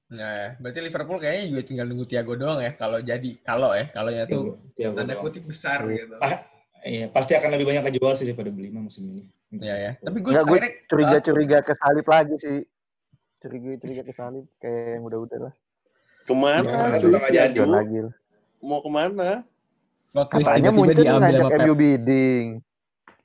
Nah, 0.10 0.58
berarti 0.58 0.80
Liverpool 0.82 1.20
kayaknya 1.22 1.46
juga 1.54 1.62
tinggal 1.62 1.86
nunggu 1.86 2.06
Thiago 2.10 2.34
doang 2.34 2.60
ya 2.66 2.74
kalau 2.74 2.98
jadi 2.98 3.30
kalau 3.46 3.78
ya 3.78 3.86
kalau 3.94 4.10
ya 4.10 4.24
tuh 4.26 4.58
Thiago 4.74 4.98
tanda 4.98 5.14
doang. 5.14 5.24
kutip 5.30 5.44
besar 5.46 5.86
gitu. 5.86 6.18
Ah, 6.18 6.42
Iya, 6.80 7.12
pasti 7.12 7.36
akan 7.36 7.60
lebih 7.60 7.68
banyak 7.68 7.92
kejual 7.92 8.16
sih 8.16 8.24
daripada 8.24 8.56
beli 8.56 8.72
mah 8.72 8.88
musim 8.88 9.04
ini. 9.04 9.22
Ya 9.60 9.76
ya. 9.76 9.92
Tapi 10.00 10.24
gue 10.24 10.32
gue 10.32 10.40
akhirnya 10.40 10.72
curiga-curiga 10.88 11.60
ke 11.60 11.74
salib 11.76 12.08
lagi 12.08 12.36
sih. 12.40 12.60
Curiga-curiga 13.44 14.04
ke 14.08 14.14
salib 14.16 14.48
kayak 14.64 14.96
yang 14.96 15.04
udah-udah 15.04 15.40
lah. 15.52 15.54
Ke 16.24 16.32
mana? 16.32 16.72
Iya, 16.72 17.00
juga 17.04 17.16
nggak 17.20 17.34
jadi. 17.36 17.60
Lagi. 17.68 17.98
Mau 18.64 18.80
ke 18.80 18.90
mana? 18.92 19.30
Katanya 20.10 20.72
muncul 20.72 20.96
diambil 20.96 21.20
ngajak. 21.44 21.60
MU 21.68 21.74
bidding. 21.76 22.46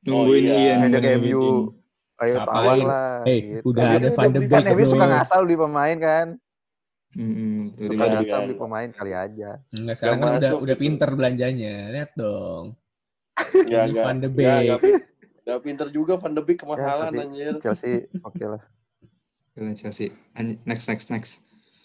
Nungguin 0.04 0.42
iya. 0.42 0.54
iya, 0.54 0.72
Ngajak 0.78 1.02
MU. 1.18 1.72
Ayo 2.14 2.34
tawar 2.40 2.76
lah. 2.78 3.10
Eh, 3.26 3.38
gitu. 3.58 3.74
udah 3.74 3.84
Kan 3.84 3.96
ada 3.96 4.06
MU 4.06 4.14
Van 4.14 4.30
de 4.30 4.38
Beek, 4.40 4.52
Kan 4.52 4.64
MU 4.70 4.84
suka 4.86 5.06
ngasal 5.08 5.40
beli 5.42 5.56
pemain 5.56 5.96
kan. 5.98 6.26
Mm-mm, 7.14 7.78
Suka 7.78 8.04
ngasal 8.08 8.40
beli 8.44 8.56
pemain 8.56 8.88
kali 8.90 9.12
aja. 9.12 9.50
Enggak 9.70 9.94
sekarang 9.96 10.18
Nggak 10.18 10.30
kan 10.30 10.38
udah 10.40 10.52
udah 10.56 10.76
gitu. 10.76 10.82
pinter 10.82 11.08
belanjanya. 11.10 11.74
Lihat 11.90 12.10
dong. 12.14 12.64
Enggak. 13.50 14.04
Van 14.04 14.18
de 14.18 14.28
Beek. 14.28 14.80
enggak 15.42 15.60
pinter 15.60 15.86
juga 15.90 16.12
Van 16.16 16.32
de 16.32 16.42
Beek 16.42 16.58
kemahalan 16.58 17.10
tapi- 17.10 17.20
anjir. 17.20 17.52
Chelsea 17.58 18.06
oke 18.20 18.44
lah. 18.44 18.62
Kalian 19.52 19.74
Chelsea. 19.74 20.10
Next, 20.64 20.86
next, 20.86 21.06
next. 21.08 21.32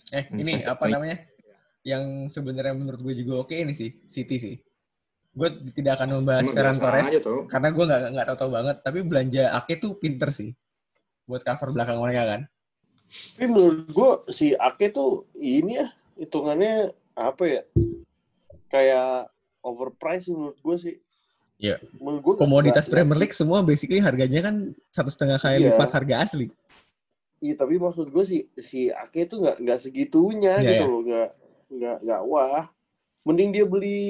Eh, 0.10 0.26
Yang 0.28 0.42
ini 0.42 0.52
saya 0.58 0.74
apa 0.74 0.90
namanya? 0.90 1.18
Yang 1.82 2.04
sebenarnya 2.34 2.74
menurut 2.74 2.98
gue 3.00 3.14
juga 3.16 3.34
oke 3.40 3.54
ini 3.54 3.72
sih, 3.72 3.94
City 4.06 4.38
sih. 4.38 4.56
Gue 5.30 5.50
tidak 5.72 5.94
akan 5.96 6.10
membahas 6.20 6.44
Emang 6.44 6.56
Ferran 6.58 6.76
Torres 6.76 7.08
karena 7.48 7.70
gue 7.70 7.84
nggak 7.86 8.02
nggak 8.12 8.26
tahu-tahu 8.28 8.50
banget. 8.52 8.76
Tapi 8.82 9.00
belanja 9.02 9.44
Ake 9.54 9.74
tuh 9.78 9.92
pinter 9.96 10.30
sih 10.30 10.52
buat 11.24 11.42
cover 11.42 11.70
belakang 11.70 11.98
mereka 11.98 12.26
kan. 12.26 12.42
Tapi 13.10 13.46
menurut 13.46 13.90
gua 13.90 14.22
si 14.28 14.54
Ake 14.54 14.90
tuh 14.90 15.26
ini 15.34 15.78
ya 15.78 15.88
hitungannya 16.16 16.90
apa 17.14 17.44
ya? 17.46 17.62
Kayak 18.68 19.30
overpriced 19.62 20.26
sih 20.26 20.34
menurut 20.34 20.58
gua 20.62 20.76
sih. 20.78 20.96
Iya. 21.58 21.78
Menurut 21.98 22.22
gua 22.22 22.34
nggak- 22.34 22.44
Komoditas 22.46 22.84
nggak- 22.86 22.94
Premier 22.94 23.20
League 23.20 23.36
semua 23.36 23.60
basically 23.62 24.00
harganya 24.00 24.40
kan 24.42 24.56
satu 24.90 25.10
setengah 25.10 25.38
kali 25.38 25.58
Iya. 25.60 25.66
lipat 25.74 25.90
harga 25.92 26.16
asli. 26.22 26.48
Iya 27.40 27.56
tapi 27.56 27.80
maksud 27.80 28.12
gue 28.12 28.26
si 28.26 28.38
si 28.58 28.92
Ake 28.92 29.24
tuh 29.24 29.40
nggak 29.40 29.58
nggak 29.64 29.80
segitunya 29.80 30.60
Iya, 30.60 30.66
gitu 30.66 30.84
iya. 30.84 30.92
loh 30.92 31.02
nggak 31.02 31.30
nggak 31.72 31.98
nggak 32.04 32.22
wah 32.26 32.66
mending 33.30 33.54
dia 33.54 33.62
beli 33.64 34.02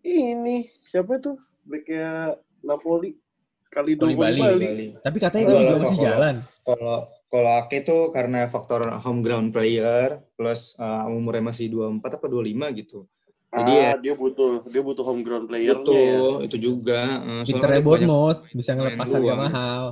ini 0.00 0.70
siapa 0.86 1.18
tuh 1.18 1.34
backnya 1.66 2.38
Napoli 2.62 3.18
kali 3.66 3.98
dua. 3.98 4.14
Bali 4.14 4.38
Bali. 4.38 4.68
Tapi 4.96 5.18
katanya 5.18 5.44
dia 5.50 5.56
juga 5.60 5.76
masih 5.82 5.98
jalan. 5.98 6.34
Kalau 6.62 6.96
kalau 7.26 7.50
Ake 7.58 7.82
tuh 7.82 8.14
karena 8.14 8.46
faktor 8.46 8.86
home 9.02 9.18
ground 9.18 9.50
player 9.50 10.22
plus 10.38 10.78
uh, 10.78 11.10
umurnya 11.10 11.50
masih 11.50 11.66
24 11.68 11.98
apa 12.14 12.26
25 12.30 12.78
gitu. 12.78 13.10
Jadi 13.50 13.72
ah, 13.74 13.82
ya 13.82 13.92
dia 13.98 14.14
butuh 14.14 14.62
dia 14.64 14.82
butuh 14.82 15.02
home 15.02 15.22
ground 15.22 15.50
playernya 15.50 15.82
itu 15.82 15.90
ya 15.90 16.46
itu 16.46 16.56
juga. 16.56 17.00
Uh, 17.18 17.42
soalnya 17.42 17.46
Pinternya 17.50 17.74
kan 17.76 17.86
Bournemouth 17.86 18.40
bisa 18.54 18.70
ngelepas 18.72 19.08
harga 19.10 19.34
mahal. 19.34 19.84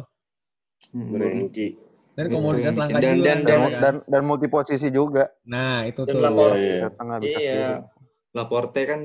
Hmm, 0.90 1.10
Brengki 1.10 1.68
Dan 2.12 2.26
komoditas 2.28 2.74
langka 2.76 2.98
Dan- 3.00 3.16
juga. 3.18 3.26
dan- 3.26 3.40
kan, 3.40 3.46
Dan, 3.48 3.58
kan? 3.58 3.80
dan 3.80 3.94
dan 4.06 4.22
multi 4.22 4.46
posisi 4.46 4.88
juga. 4.88 5.32
Nah, 5.42 5.82
itu 5.82 6.04
Dan 6.04 6.14
tuh. 6.14 6.20
lapor- 6.20 6.54
Iya, 6.54 6.70
Bisa 6.76 6.88
tengah 6.92 7.16
bisa 7.18 7.38
kiri. 7.40 8.01
Iya, 8.32 8.40
Laporte 8.40 8.80
kan 8.88 9.02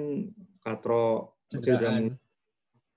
Katro 0.63 1.35
cedera. 1.51 1.99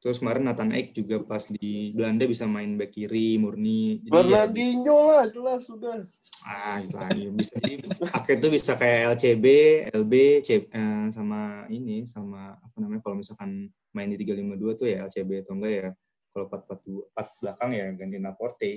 Terus 0.00 0.16
kemarin 0.16 0.48
Nathan 0.48 0.72
Ake 0.72 0.96
juga 0.96 1.20
pas 1.20 1.44
di 1.44 1.92
Belanda 1.92 2.24
bisa 2.24 2.48
main 2.48 2.72
back 2.80 2.88
kiri, 2.96 3.36
murni. 3.36 4.00
Jadi 4.00 4.32
ya, 4.32 4.48
lah 4.96 5.28
jelas 5.28 5.60
sudah 5.68 6.08
ah, 6.48 6.80
itu 6.80 6.96
lagi. 6.96 7.28
Bisa 7.36 7.52
jadi 7.60 7.84
Ake 8.16 8.40
itu 8.40 8.48
bisa 8.48 8.80
kayak 8.80 9.12
LCB, 9.12 9.46
LB, 9.92 10.14
C, 10.40 10.48
eh, 10.72 11.06
sama 11.12 11.68
ini, 11.68 12.08
sama 12.08 12.56
apa 12.56 12.76
namanya 12.80 13.04
kalau 13.04 13.20
misalkan 13.20 13.68
main 13.92 14.08
di 14.08 14.16
352 14.24 14.80
tuh 14.80 14.86
ya 14.88 15.04
LCB 15.04 15.44
atau 15.44 15.52
enggak 15.60 15.72
ya. 15.76 15.88
Kalau 16.30 16.46
442 16.48 17.10
4 17.12 17.40
belakang 17.44 17.70
ya 17.76 17.86
ganti 17.92 18.16
Laporte. 18.22 18.72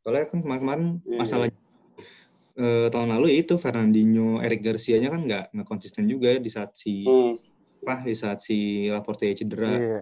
Soalnya 0.00 0.24
kan 0.24 0.38
kemarin-kemarin 0.40 0.86
Iya, 1.04 1.18
masalah 1.20 1.46
eh, 2.54 2.86
tahun 2.88 3.08
lalu 3.12 3.32
ya 3.32 3.36
itu 3.40 3.54
Fernandinho, 3.56 4.38
Eric 4.38 4.60
Garcia-nya 4.62 5.08
kan 5.08 5.22
nggak 5.22 5.44
nggak 5.50 5.66
konsisten 5.66 6.04
juga 6.04 6.36
di 6.36 6.48
saat 6.48 6.72
si 6.72 7.02
Hmm. 7.02 7.32
apa 7.82 8.04
di 8.04 8.14
saat 8.14 8.38
si 8.38 8.86
Laporte 8.86 9.26
cedera. 9.32 9.72
Iya. 9.72 10.00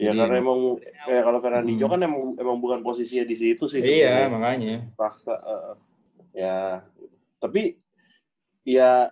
Ya 0.00 0.10
Jadi 0.10 0.18
karena 0.18 0.36
emang- 0.40 0.80
emang 0.80 1.04
kayak 1.06 1.22
kalau 1.22 1.38
Fernandinho 1.38 1.84
Hmm. 1.84 1.92
kan 1.92 2.00
emang 2.00 2.22
emang 2.34 2.56
bukan 2.56 2.80
posisinya 2.80 3.22
di 3.22 3.36
situ 3.36 3.64
sih. 3.66 3.78
Iya, 3.78 4.26
makanya. 4.26 4.88
paksa 4.96 5.36
eh, 5.36 5.72
ya 6.32 6.80
tapi 7.36 7.76
ya 8.62 9.10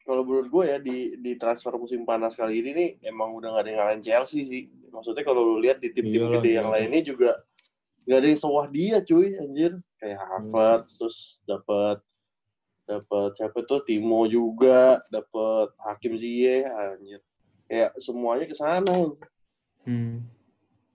kalau 0.00 0.20
menurut 0.22 0.48
gue 0.48 0.64
ya 0.66 0.78
di 0.78 0.96
di 1.16 1.32
transfer 1.34 1.72
musim 1.74 2.04
panas 2.04 2.32
kali 2.32 2.60
ini 2.60 2.70
nih 2.72 2.88
emang 3.04 3.32
udah 3.32 3.52
gak 3.52 3.60
ada 3.60 3.68
yang 3.68 3.78
ngalahin 3.80 4.02
Chelsea 4.02 4.44
sih 4.44 4.62
maksudnya 4.88 5.20
kalau 5.22 5.42
lu 5.42 5.56
lihat 5.58 5.80
di 5.80 5.88
tim-tim 5.90 6.20
Iyalah, 6.20 6.38
gede 6.38 6.50
yang 6.52 6.68
gila. 6.68 6.74
lainnya 6.76 7.00
juga 7.02 7.30
gak 8.04 8.18
ada 8.18 8.26
yang 8.26 8.36
sewah 8.36 8.66
dia 8.66 8.96
cuy 9.00 9.32
anjir 9.34 9.72
kayak 9.96 10.18
Harvard 10.18 10.82
terus 10.86 11.40
dapat 11.42 11.98
dapat 12.84 13.30
siapa 13.34 13.58
tuh 13.62 13.80
Timo 13.80 14.24
juga 14.26 15.00
dapat 15.08 15.72
Hakim 15.80 16.14
Ziyech 16.14 16.68
anjir 16.68 17.20
kayak 17.64 17.96
semuanya 17.96 18.44
ke 18.44 18.52
sana 18.52 19.12
Hmm. 19.82 20.24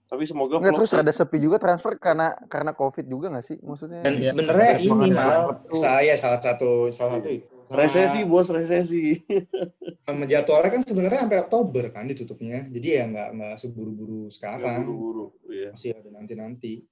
tapi 0.04 0.26
semoga 0.26 0.58
Nggak, 0.58 0.74
terus 0.76 0.90
ada 0.92 1.10
sepi 1.10 1.38
juga 1.38 1.58
transfer 1.58 1.94
karena 1.94 2.34
karena 2.44 2.70
covid 2.70 3.06
juga 3.06 3.30
nggak 3.30 3.42
sih 3.44 3.58
maksudnya? 3.60 4.02
Dan 4.02 4.18
Iya. 4.18 4.30
sebenarnya 4.30 4.70
ini 4.76 5.14
tuh. 5.14 5.78
saya 5.78 6.14
salah 6.14 6.38
satu 6.38 6.90
salah 6.90 7.18
satu 7.18 7.30
sama- 7.30 7.78
resesi 7.78 8.26
bos 8.26 8.50
resesi 8.50 9.14
sama 10.02 10.26
jadwalnya 10.26 10.70
kan 10.72 10.82
sebenarnya 10.82 11.22
sampai 11.22 11.38
Oktober 11.40 11.84
kan 11.90 12.02
ditutupnya. 12.04 12.66
Jadi 12.66 12.88
ya 12.90 13.04
nggak 13.06 13.28
nggak 13.30 13.54
seburu-buru 13.56 14.26
Nggak 14.26 14.34
sekarang. 14.34 14.76
buru-buru 14.82 15.26
iya 15.46 15.70
Masih 15.70 15.94
ada 15.94 16.10
nanti-nanti. 16.10 16.82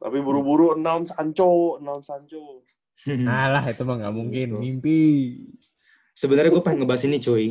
Tapi 0.00 0.18
buru-buru 0.18 0.74
announce 0.74 1.12
Sancho, 1.12 1.76
announce 1.76 2.08
Sancho. 2.08 2.64
Alah 3.28 3.64
itu 3.68 3.84
mah 3.84 3.96
nggak 3.96 4.14
mungkin, 4.14 4.46
Gitu. 4.48 4.58
mimpi. 4.58 4.98
Sebenarnya 6.12 6.50
gue 6.50 6.60
pengen 6.60 6.84
ngebahas 6.84 7.04
ini 7.04 7.16
cuy. 7.16 7.46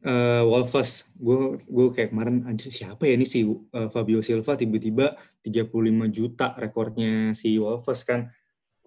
Eh 0.00 0.42
Wolves, 0.42 1.12
gue 1.14 1.60
gue 1.60 1.86
kayak 1.92 2.08
kemarin 2.08 2.40
anjir 2.44 2.72
siapa 2.72 3.04
ya 3.04 3.14
ini 3.14 3.28
si 3.28 3.44
eh, 3.44 3.88
Fabio 3.92 4.24
Silva 4.24 4.56
tiba-tiba 4.56 5.12
35 5.44 5.76
juta 6.08 6.56
rekornya 6.56 7.32
si 7.32 7.60
Wolves 7.60 8.00
kan. 8.02 8.32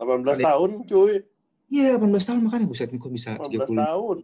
18 0.01 0.25
Ada- 0.41 0.46
tahun, 0.50 0.72
cuy. 0.84 1.22
Iya 1.70 1.98
18 1.98 2.10
tahun 2.20 2.39
makanya 2.43 2.65
buset 2.65 2.89
nih 2.89 2.98
kok 2.98 3.10
bisa 3.10 3.38
18 3.38 3.65
30. 3.65 3.77
tahun. 3.77 4.17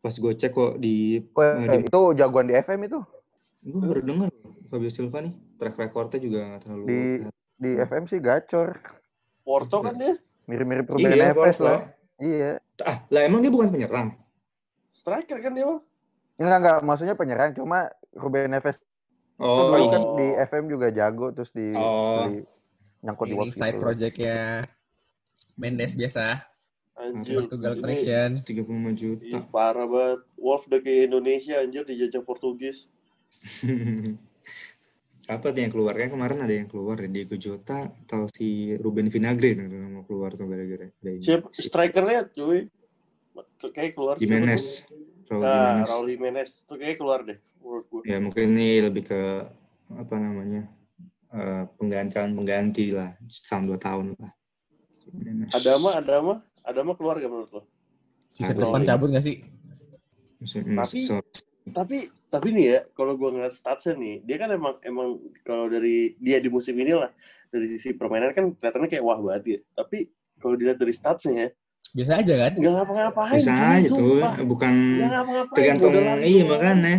Pas 0.00 0.12
gue 0.12 0.32
cek 0.34 0.52
kok 0.52 0.72
di, 0.76 0.96
Weh, 1.28 1.52
eh, 1.64 1.80
di 1.80 1.88
itu 1.88 2.00
jagoan 2.12 2.44
di 2.44 2.54
FM 2.54 2.80
itu 2.84 3.00
gue 3.64 3.80
baru 3.80 4.00
denger 4.00 4.28
Fabio 4.68 4.92
Silva 4.92 5.24
nih 5.24 5.32
track 5.56 5.76
recordnya 5.78 6.20
juga 6.20 6.38
nggak 6.44 6.60
terlalu 6.60 6.84
Di- 6.84 7.20
di 7.56 7.76
FM 7.76 8.04
sih 8.04 8.18
gacor. 8.18 8.76
Porto 9.40 9.80
kan 9.80 9.94
dia 9.94 10.14
Mirip-mirip 10.44 10.84
Ruben 10.86 11.08
Iya, 11.08 11.30
Neves 11.30 11.56
Porto. 11.56 11.64
lah. 11.64 11.80
Iya. 12.16 12.52
Ah, 12.80 12.96
lah 13.08 13.22
emang 13.22 13.40
dia 13.40 13.48
bukan 13.48 13.68
penyerang. 13.68 14.08
striker 14.90 15.38
kan 15.38 15.50
dia, 15.50 15.64
Bang. 15.64 15.80
Enggak 16.34 16.58
enggak 16.60 16.78
maksudnya 16.80 17.14
penyerang 17.14 17.50
cuma 17.50 17.86
Ruben 18.10 18.46
Neves 18.48 18.78
itu 18.78 18.86
Oh, 19.36 19.66
dulu 19.68 19.76
ini. 19.76 19.88
kan 19.88 20.02
di 20.14 20.26
FM 20.40 20.64
juga 20.68 20.86
jago 20.88 21.26
terus 21.30 21.50
di, 21.50 21.72
Oh. 21.72 22.22
di- 22.24 22.46
nyangkut 23.00 23.26
di 23.26 23.34
Wolves 23.34 23.52
side 23.52 23.74
gitu. 23.74 23.82
projectnya 23.82 24.64
Mendes 25.54 25.92
biasa. 25.92 26.46
Anjir. 26.94 27.42
Portugal 27.42 27.74
Traction. 27.76 28.30
35 28.38 28.64
juta. 28.92 29.26
Ih, 29.28 29.44
parah 29.48 29.84
banget. 29.84 30.20
Wolf 30.36 30.64
udah 30.64 30.78
kayak 30.78 31.10
Indonesia 31.10 31.58
anjir 31.58 31.82
dijajah 31.82 32.22
Portugis. 32.22 32.86
Siapa 35.24 35.56
tuh 35.56 35.56
yang 35.56 35.72
keluar? 35.72 35.96
Kan 35.96 36.12
kemarin 36.12 36.38
ada 36.44 36.52
yang 36.52 36.68
keluar 36.68 37.00
ya, 37.00 37.08
Diego 37.08 37.32
Jota 37.34 37.88
atau 37.88 38.28
si 38.28 38.76
Ruben 38.76 39.08
Vinagre 39.08 39.56
yang 39.56 39.72
mau 39.90 40.04
keluar 40.04 40.36
tuh 40.36 40.44
gara-gara 40.44 40.84
ada 40.84 41.10
ini. 41.10 41.24
Siapa 41.24 41.48
strikernya, 41.48 42.28
cuy? 42.28 42.68
Kayak 43.72 43.96
keluar 43.96 44.20
Jimenez. 44.20 44.84
Raul 45.24 45.40
Nah, 45.40 45.48
Jimenez. 45.48 45.88
Raul 45.88 46.06
Jimenez. 46.12 46.50
Tuh 46.68 46.76
kayak 46.76 46.96
keluar 47.00 47.24
deh 47.24 47.40
menurut 47.56 47.84
gue. 47.88 48.02
Ya 48.04 48.20
mungkin 48.20 48.52
ini 48.52 48.84
lebih 48.84 49.08
ke 49.08 49.20
apa 49.88 50.14
namanya 50.20 50.68
eh, 51.32 51.64
penggantian 51.80 52.36
pengganti 52.36 52.92
lah 52.92 53.16
setahun 53.24 53.64
dua 53.64 53.78
tahun 53.80 54.04
lah. 54.20 54.32
Jimenez. 55.08 55.56
Adama, 55.56 55.90
Adama, 55.96 56.34
Adama 56.60 56.92
keluar 56.92 57.16
gak 57.16 57.32
menurut 57.32 57.50
lo? 57.50 57.62
Ada 58.36 58.52
depan 58.52 58.84
cabut 58.84 59.08
nggak 59.08 59.24
sih? 59.24 59.40
Tapi- 60.44 61.08
Tapi 61.64 61.96
tapi 62.34 62.50
nih 62.50 62.66
ya, 62.66 62.78
kalau 62.90 63.14
gue 63.14 63.28
ngeliat 63.28 63.52
statsnya 63.52 63.94
nih, 63.94 64.14
dia 64.20 64.36
kan 64.36 64.50
emang 64.50 64.74
emang 64.80 65.08
kalau 65.40 65.66
dari 65.66 66.18
dia 66.18 66.36
di 66.36 66.48
musim 66.48 66.74
ini 66.74 66.90
lah 66.92 67.14
dari 67.48 67.66
sisi 67.68 67.92
permainan 67.92 68.30
kan 68.30 68.50
kelihatannya 68.52 68.88
kayak 68.88 69.04
wah 69.04 69.16
banget 69.16 69.42
ya. 69.46 69.58
Tapi 69.76 70.10
kalau 70.36 70.54
dilihat 70.54 70.76
dari 70.76 70.90
statsnya 70.90 71.32
ya, 71.32 71.48
Biasa 71.94 72.12
aja 72.18 72.34
kan? 72.36 72.52
nggak 72.52 72.72
ngapa-ngapain. 72.74 73.38
bisa 73.38 73.52
cuy, 73.52 73.70
aja 73.72 73.86
tuh, 73.86 73.98
sumpah. 74.18 74.34
bukan 74.42 74.74
tergantung 75.54 75.92
iya 75.94 76.42
doang. 76.42 76.48
makanya. 76.50 76.96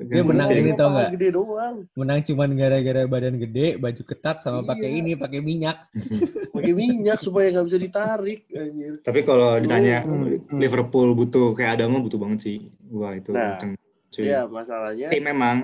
Dia 0.00 0.22
menang 0.22 0.48
ini 0.48 0.72
tau 0.72 0.88
nggak? 0.88 1.10
Gede 1.12 1.28
doang. 1.30 1.74
Menang 1.92 2.18
cuman 2.22 2.48
gara-gara 2.54 3.02
badan 3.04 3.36
gede, 3.36 3.76
baju 3.76 4.00
ketat 4.00 4.40
sama 4.40 4.64
pakai 4.64 4.88
Iya. 4.88 4.96
ini, 4.96 5.12
pakai 5.12 5.40
minyak. 5.42 5.76
Pakai 6.50 6.72
minyak 6.72 7.18
supaya 7.20 7.52
nggak 7.52 7.66
bisa 7.68 7.78
ditarik. 7.78 8.40
Anjir. 8.50 8.98
Tapi 9.00 9.20
kalau 9.22 9.54
ditanya 9.56 10.02
Hmm, 10.02 10.40
hmm. 10.40 10.56
Liverpool 10.56 11.12
butuh 11.12 11.52
kayak 11.52 11.76
Adama 11.76 12.00
butuh 12.00 12.16
banget 12.16 12.40
sih. 12.40 12.56
Wah 12.88 13.12
itu 13.12 13.30
Nah, 13.30 13.54
kenceng. 13.54 13.76
Cuy. 14.10 14.26
Iya 14.26 14.40
masalahnya 14.44 15.08
Tim 15.08 15.22
memang 15.24 15.56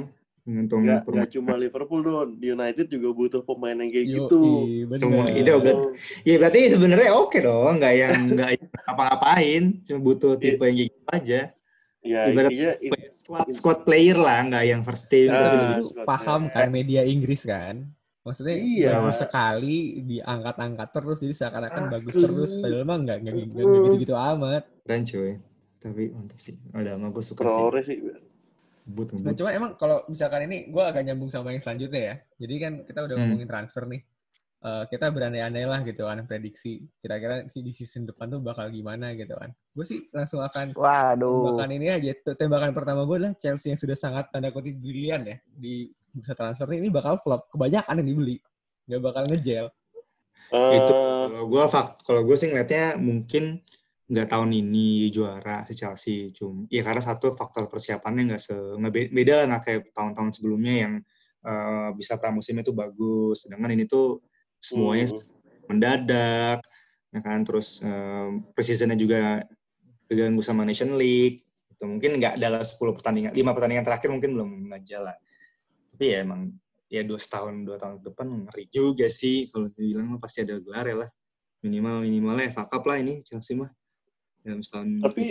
nggak 0.46 1.02
permainan. 1.02 1.26
cuma 1.26 1.58
Liverpool 1.58 2.00
don, 2.00 2.28
di 2.32 2.46
United 2.48 2.86
juga 2.86 3.08
butuh 3.10 3.42
pemain 3.42 3.74
yang 3.74 3.90
kayak 3.90 4.06
Yoi, 4.06 4.14
gitu. 4.14 4.42
bener. 4.86 5.00
Semua 5.02 5.24
itu 5.26 5.50
berarti 5.50 5.72
ya 6.22 6.34
berarti 6.38 6.58
sebenarnya 6.70 7.10
oke 7.12 7.38
dong, 7.40 7.72
nggak 7.76 7.94
yang 7.96 8.14
nggak 8.30 8.50
apa-apain, 8.86 9.62
cuma 9.82 9.98
butuh 10.00 10.38
tipe 10.38 10.62
yang 10.62 10.76
kayak 10.76 10.90
gitu 10.92 11.08
aja. 11.10 11.40
Ya 12.00 12.20
Ibarat- 12.30 12.50
intinya 12.54 12.72
in- 12.78 12.94
Squad 13.10 13.46
squad 13.50 13.78
player 13.82 14.14
lah, 14.14 14.46
nggak 14.46 14.64
yang 14.64 14.80
first 14.80 15.10
team. 15.10 15.26
Ah, 15.28 15.42
Tapi 15.42 15.56
gitu. 15.82 16.06
paham 16.06 16.42
player. 16.46 16.54
kan 16.54 16.66
media 16.70 17.02
Inggris 17.02 17.42
kan? 17.42 17.82
Maksudnya 18.22 18.54
Iya. 18.54 18.88
bagus 18.92 19.10
sekali 19.12 19.76
diangkat-angkat 20.04 20.88
terus 20.92 21.18
jadi 21.18 21.34
seakan-akan 21.36 21.82
bagus 21.88 22.14
terus 22.14 22.50
padahal 22.58 22.82
mah 22.82 22.98
nggak 23.00 23.18
nggak 23.20 23.34
nggak- 23.34 23.50
nggak 23.50 23.82
gitu-gitu 23.84 24.14
amat. 24.14 24.62
Keren 24.82 25.02
cuy. 25.02 25.32
Tapi 25.76 26.02
mantap 26.08 26.38
sih. 26.38 26.54
Ada 26.70 26.94
sama 26.94 27.06
gue 27.08 27.24
suka 27.24 27.42
sih. 27.42 27.50
Traore 27.50 27.80
sih. 27.82 27.98
But, 28.86 29.10
Nah, 29.18 29.30
but. 29.30 29.34
cuma 29.34 29.50
emang 29.50 29.74
kalau 29.74 30.06
misalkan 30.06 30.46
ini 30.46 30.70
gue 30.70 30.78
agak 30.78 31.02
nyambung 31.02 31.26
sama 31.26 31.50
yang 31.50 31.58
selanjutnya 31.58 32.00
ya. 32.00 32.14
Jadi 32.38 32.54
kan 32.56 32.72
kita 32.86 33.02
udah 33.02 33.14
Hmm. 33.18 33.22
ngomongin 33.26 33.48
transfer 33.50 33.82
nih. 33.82 34.02
Eh, 34.56 34.84
kita 34.88 35.10
berandai-andai 35.10 35.62
lah 35.62 35.78
gitu 35.82 36.02
kan 36.02 36.22
prediksi 36.22 36.80
kira-kira 36.98 37.44
sih 37.46 37.60
di 37.60 37.70
season 37.70 38.02
depan 38.02 38.26
tuh 38.26 38.40
bakal 38.40 38.66
gimana 38.66 39.10
gitu 39.12 39.34
kan. 39.34 39.50
Gue 39.70 39.84
sih 39.84 40.06
langsung 40.10 40.40
akan 40.40 40.70
Waduh. 40.72 41.50
tembakan 41.52 41.70
ini 41.72 41.86
aja. 41.88 42.10
Tuh, 42.16 42.34
Tembakan 42.34 42.72
pertama 42.72 43.02
gue 43.02 43.16
adalah 43.16 43.34
Chelsea 43.34 43.68
yang 43.68 43.78
sudah 43.78 43.94
sangat 43.94 44.30
tanda 44.30 44.48
kutip 44.48 44.74
brilian 44.74 45.22
ya 45.22 45.36
di 45.44 45.90
bursa 46.08 46.32
transfer 46.32 46.66
ini 46.72 46.88
bakal 46.88 47.18
flop. 47.20 47.50
Kebanyakan 47.50 48.00
yang 48.00 48.08
dibeli. 48.08 48.36
Nggak 48.86 49.02
bakal 49.02 49.22
ngejel. 49.26 49.66
Itu 50.46 50.92
Eh, 50.94 51.26
kalau 51.28 51.46
gue 51.46 51.64
fakt, 51.66 51.94
kalau 52.02 52.22
gue 52.22 52.34
sih 52.34 52.46
ngeliatnya 52.46 52.96
mungkin 52.96 53.60
nggak 54.06 54.26
tahun 54.30 54.50
ini 54.54 55.10
juara 55.10 55.66
si 55.66 55.74
Chelsea 55.74 56.30
cuma 56.30 56.62
ya 56.70 56.86
karena 56.86 57.02
satu 57.02 57.34
faktor 57.34 57.66
persiapannya 57.66 58.22
nggak 58.30 58.42
se 58.42 58.54
beda 59.10 59.42
lah 59.42 59.44
nggak 59.50 59.62
kayak 59.66 59.80
tahun-tahun 59.90 60.30
sebelumnya 60.38 60.74
yang 60.86 60.92
eh, 61.42 61.88
bisa 61.98 62.14
pramusimnya 62.14 62.62
tuh 62.62 62.76
bagus 62.76 63.46
sedangkan 63.46 63.74
ini 63.74 63.84
tuh 63.90 64.22
semuanya 64.62 65.10
Hmm. 65.10 65.74
mendadak 65.74 66.62
ya 67.10 67.20
kan 67.22 67.42
terus 67.42 67.82
eh, 67.82 68.30
preseasonnya 68.54 68.94
juga 68.94 69.42
terganggu 70.06 70.38
sama 70.38 70.62
Nation 70.62 70.94
League 70.94 71.42
itu 71.74 71.82
mungkin 71.82 72.22
nggak 72.22 72.38
dalam 72.38 72.62
10 72.62 72.78
pertandingan 72.94 73.32
lima 73.34 73.50
pertandingan 73.50 73.84
terakhir 73.84 74.08
mungkin 74.14 74.30
belum 74.38 74.50
jalan 74.86 75.18
tapi 75.90 76.04
ya 76.14 76.22
emang 76.22 76.54
ya 76.86 77.02
dua 77.02 77.18
tahun 77.18 77.66
dua 77.66 77.76
tahun 77.80 77.98
ke 77.98 78.02
depan 78.12 78.26
ngeri 78.46 78.64
juga 78.70 79.06
sih 79.10 79.50
kalau 79.50 79.66
dibilang 79.74 80.20
pasti 80.22 80.46
ada 80.46 80.60
gelar 80.62 80.86
ya 80.86 80.96
lah. 81.02 81.10
Minimal 81.64 82.06
minimalnya 82.06 82.52
FA 82.54 82.68
Cup 82.70 82.86
lah 82.86 83.02
ini 83.02 83.26
Chelsea 83.26 83.58
mah 83.58 83.72
dalam 84.46 84.62
setahun 84.62 84.88
tapi 85.02 85.22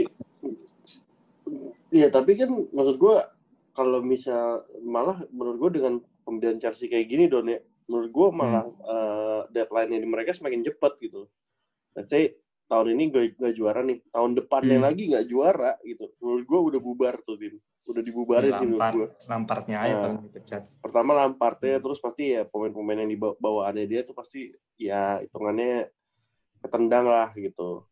Iya, 1.89 2.11
tapi 2.11 2.35
kan 2.35 2.49
maksud 2.51 2.97
gue 2.97 3.15
kalau 3.71 4.01
misal 4.01 4.65
malah 4.81 5.23
menurut 5.29 5.57
gue 5.61 5.71
dengan 5.79 5.93
pembelian 6.25 6.57
Chelsea 6.57 6.89
kayak 6.89 7.07
gini 7.07 7.29
Don 7.29 7.45
ya, 7.45 7.55
menurut 7.87 8.09
gue 8.11 8.27
malah 8.33 8.65
eh, 8.67 9.41
deadline-nya 9.53 9.99
di 10.01 10.09
mereka 10.09 10.33
semakin 10.33 10.65
cepat 10.65 10.97
gitu. 10.99 11.29
Let's 11.95 12.11
say 12.11 12.35
tahun 12.65 12.97
ini 12.97 13.13
gak, 13.13 13.25
gak 13.37 13.53
juara 13.55 13.79
nih, 13.79 14.01
tahun 14.09 14.31
depannya 14.35 14.81
Hmm. 14.81 14.87
lagi 14.89 15.03
gak 15.07 15.25
juara 15.25 15.77
gitu. 15.85 16.11
Menurut 16.19 16.43
gue 16.43 16.59
udah 16.73 16.79
bubar 16.81 17.15
tuh 17.23 17.37
tim, 17.37 17.55
udah 17.85 18.01
dibubarin 18.03 18.51
Lampard, 18.51 18.93
gue. 18.97 19.07
Lampardnya 19.29 19.77
aja 19.79 19.93
Nah. 19.93 20.01
paling 20.01 20.19
dipecat 20.25 20.61
Pertama 20.81 21.11
Lampardnya, 21.13 21.75
Hmm. 21.77 21.83
terus 21.85 21.99
pasti 22.01 22.23
ya 22.33 22.41
pemain-pemain 22.43 22.99
yang 23.05 23.11
di 23.13 23.19
baw- 23.21 23.37
bawaannya 23.37 23.85
dia 23.85 24.01
tuh 24.03 24.17
pasti 24.17 24.49
ya 24.75 25.21
hitungannya 25.21 25.87
ketendang 26.59 27.05
lah 27.05 27.31
gitu. 27.37 27.85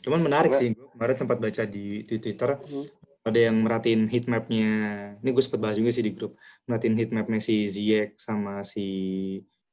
Cuman 0.00 0.20
menarik 0.20 0.52
sih 0.52 0.72
gue 0.72 0.88
kemarin 0.90 1.14
sempat 1.14 1.36
baca 1.36 1.62
di, 1.64 2.02
di 2.02 2.16
Twitter 2.16 2.56
Hmm. 2.56 2.86
ada 3.22 3.38
yang 3.38 3.56
merhatiin 3.56 4.02
heat 4.06 4.26
map-nya 4.26 4.70
ini 5.18 5.28
gue 5.28 5.42
sempat 5.42 5.60
bahas 5.60 5.76
juga 5.76 5.90
sih 5.90 6.00
di 6.00 6.10
grup 6.10 6.34
merhatiin 6.64 6.96
heat 6.96 7.10
map-nya 7.10 7.38
si 7.38 7.68
Ziyech 7.68 8.16
sama 8.16 8.62
si 8.62 8.86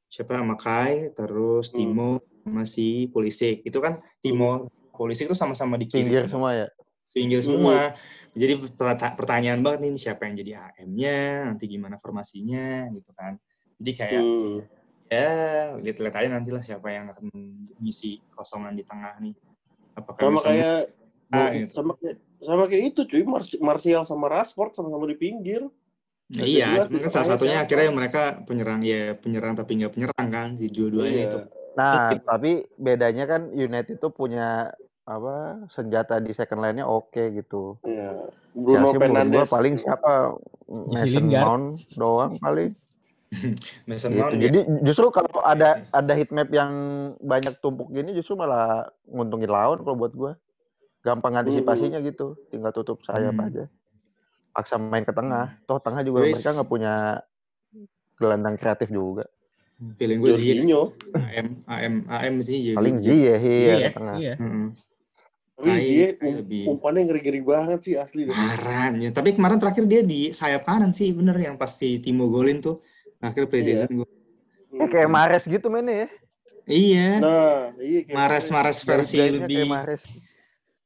siapa 0.06 0.36
sama 0.36 0.54
Kai 0.54 1.10
terus 1.10 1.70
Hmm. 1.70 1.76
Timo 1.76 2.10
sama 2.40 2.62
si 2.64 3.08
Pulisic 3.08 3.62
itu 3.62 3.78
kan 3.78 3.98
Timo 4.18 4.68
polisi 4.90 5.24
itu 5.24 5.32
sama-sama 5.32 5.74
di 5.74 5.86
kiri 5.86 6.06
Pinggir 6.06 6.26
semua. 6.26 6.30
semua 6.30 6.50
ya. 6.52 6.66
Pinggir 7.10 7.40
semua. 7.40 7.78
Jadi 8.30 8.52
perta- 8.70 9.16
pertanyaan 9.16 9.58
banget 9.58 9.80
nih 9.82 9.96
siapa 9.96 10.22
yang 10.22 10.36
jadi 10.36 10.52
AM-nya, 10.62 11.18
nanti 11.48 11.64
gimana 11.66 11.96
formasinya 11.96 12.86
gitu 12.90 13.10
kan. 13.10 13.34
Jadi 13.80 13.90
kayak 13.96 14.22
Hmm. 14.22 14.58
ya 15.08 15.28
lihat-lihat 15.74 16.14
aja 16.14 16.28
nanti 16.30 16.52
lah 16.52 16.60
siapa 16.60 16.86
yang 16.86 17.10
akan 17.10 17.26
mengisi 17.74 18.20
kosongan 18.30 18.76
di 18.76 18.84
tengah 18.84 19.18
nih. 19.18 19.34
Apakah 20.00 20.22
Sama 20.26 20.40
kayak 20.42 20.80
Ah, 21.30 21.48
gitu. 21.54 21.70
sama 21.72 21.92
kayak 21.94 22.16
sama 22.40 22.64
kayak 22.66 22.84
itu 22.90 23.00
cuy, 23.06 23.22
Martial 23.60 24.02
sama 24.02 24.26
Rashford 24.26 24.74
sama-sama 24.74 25.06
di 25.06 25.14
pinggir. 25.14 25.62
Nah, 26.30 26.42
iya, 26.42 26.86
cuman 26.86 27.02
kan 27.02 27.06
di 27.06 27.10
salah 27.10 27.28
satunya 27.28 27.58
siapa. 27.58 27.66
akhirnya 27.66 27.90
mereka 27.90 28.22
penyerang 28.42 28.80
ya 28.82 29.14
penyerang 29.14 29.54
tapi 29.54 29.78
nggak 29.78 29.92
penyerang 29.92 30.26
kan 30.26 30.48
si 30.54 30.66
dua-duanya 30.66 31.10
Iya. 31.12 31.26
itu. 31.26 31.38
Nah, 31.70 31.94
tapi 32.18 32.50
bedanya 32.74 33.24
kan 33.26 33.50
United 33.50 33.98
itu 33.98 34.08
punya 34.10 34.74
apa 35.02 35.36
senjata 35.66 36.18
di 36.18 36.30
second 36.30 36.58
line-nya 36.60 36.86
oke 36.86 37.18
gitu. 37.30 37.78
Iya. 37.82 38.26
Chelsea 38.50 38.58
Bruno 38.58 38.78
menurut 38.90 38.98
Fernandes. 39.00 39.48
paling 39.48 39.74
siapa 39.76 40.12
Mason. 40.66 41.24
Mount 41.26 41.66
doang 41.94 42.32
paling. 42.38 42.74
Mason 43.88 44.10
Gitu. 44.10 44.18
Mount 44.18 44.34
ya. 44.34 44.40
Jadi 44.44 44.58
justru 44.82 45.06
kalau 45.08 45.30
ada 45.40 45.78
sih. 45.78 45.86
ada 45.92 46.12
heat 46.12 46.30
map 46.30 46.50
yang 46.50 46.72
banyak 47.16 47.54
tumpuk 47.58 47.88
gini 47.88 48.10
justru 48.10 48.34
malah 48.34 48.90
nguntungin 49.04 49.46
lawan 49.46 49.78
kalau 49.78 49.96
buat 49.96 50.12
gua. 50.12 50.32
Gampang 51.00 51.32
antisipasinya 51.34 51.96
gitu, 51.98 52.36
tinggal 52.50 52.70
tutup 52.70 53.00
sayap 53.00 53.32
Hmm. 53.32 53.46
aja. 53.46 53.64
Paksa 54.52 54.76
main 54.76 55.00
ke 55.00 55.10
tengah. 55.10 55.56
Toh 55.64 55.78
tengah 55.78 56.02
juga 56.02 56.20
Wis. 56.22 56.36
mereka 56.36 56.50
nggak 56.54 56.68
punya 56.68 56.94
gelandang 58.14 58.56
kreatif 58.56 58.88
juga. 58.88 59.24
feeling 59.96 60.20
gue 60.20 60.28
sih 60.30 60.44
Jorginho. 60.52 60.92
AM 61.16 61.64
AM 61.64 61.94
AM 62.06 62.34
sih 62.44 62.60
jadi 62.60 62.76
Paling 62.76 63.00
Ziyech 63.00 63.40
iya 63.40 63.72
Iya, 63.72 63.88
ke 63.88 63.96
tengah. 63.96 64.14
iya. 64.14 64.34
Tapi 65.56 65.56
Kai 65.56 65.88
um- 66.20 66.36
lebih- 66.36 66.66
umpannya 66.68 67.02
ngeri-ngeri 67.02 67.40
banget 67.40 67.78
sih 67.80 67.94
asli. 67.96 68.24
deh. 68.24 68.32
Parah, 68.32 68.92
ya. 68.92 69.08
Tapi 69.08 69.32
kemarin 69.32 69.56
terakhir 69.56 69.84
dia 69.84 70.00
di 70.02 70.30
sayap 70.30 70.64
kanan 70.64 70.92
sih, 70.92 71.08
bener 71.10 71.32
yang 71.34 71.56
pasti 71.56 71.96
Timo 71.96 72.28
golin 72.28 72.60
tuh. 72.60 72.84
Akhir 73.20 73.44
preseason 73.52 73.90
gue. 73.92 74.08
Eh, 74.80 74.88
kayak 74.88 75.10
Mares 75.12 75.44
gitu 75.44 75.68
mainnya 75.68 76.06
ya. 76.06 76.08
Iya. 76.64 77.08
Nah, 77.20 77.58
iya 77.76 78.00
kayak 78.08 78.16
Mares 78.16 78.46
Mares 78.48 78.78
versi 78.80 79.18
lebih, 79.20 79.44
kayak 79.44 79.68
Mahrez. 79.68 80.02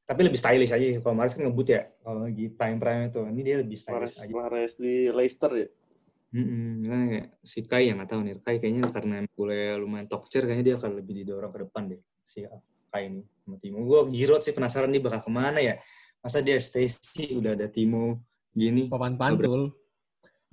tapi 0.05 0.21
lebih 0.21 0.39
stylish 0.39 0.73
aja. 0.75 0.85
Kalau 0.99 1.15
Mares 1.15 1.33
kan 1.33 1.43
ngebut 1.47 1.67
ya, 1.71 1.81
kalau 2.03 2.27
lagi 2.27 2.45
prime 2.51 2.77
prime 2.77 3.01
itu. 3.09 3.21
Ini 3.23 3.41
dia 3.41 3.55
lebih 3.63 3.77
Mares, 3.77 4.11
stylish 4.11 4.15
aja. 4.19 4.33
Mares 4.35 4.73
di 4.75 4.93
Leicester 5.09 5.51
ya. 5.55 5.67
Kan 6.35 7.01
kayak 7.07 7.27
si 7.39 7.59
Kai 7.63 7.87
yang 7.87 7.97
nggak 8.03 8.11
tahu 8.11 8.21
nih. 8.27 8.33
Kai 8.43 8.57
kayaknya 8.59 8.83
karena 8.91 9.23
boleh 9.31 9.79
lumayan 9.79 10.07
talk 10.11 10.27
kayaknya 10.27 10.63
dia 10.63 10.75
akan 10.75 10.91
lebih 10.99 11.13
didorong 11.23 11.51
ke 11.55 11.59
depan 11.63 11.83
deh 11.87 12.01
si 12.27 12.43
Kai 12.91 13.07
ini 13.07 13.23
sama 13.45 13.55
Timo. 13.61 13.79
Gue 13.87 14.11
Giroud 14.11 14.43
sih 14.43 14.51
penasaran 14.51 14.91
dia 14.91 14.99
bakal 14.99 15.23
ke 15.23 15.31
mana 15.31 15.63
ya. 15.63 15.79
Masa 16.19 16.43
dia 16.43 16.59
stay 16.59 16.91
sih 16.91 17.37
udah 17.39 17.55
ada 17.55 17.71
Timo 17.71 18.19
gini. 18.51 18.91
Papan 18.91 19.15
pantul. 19.15 19.71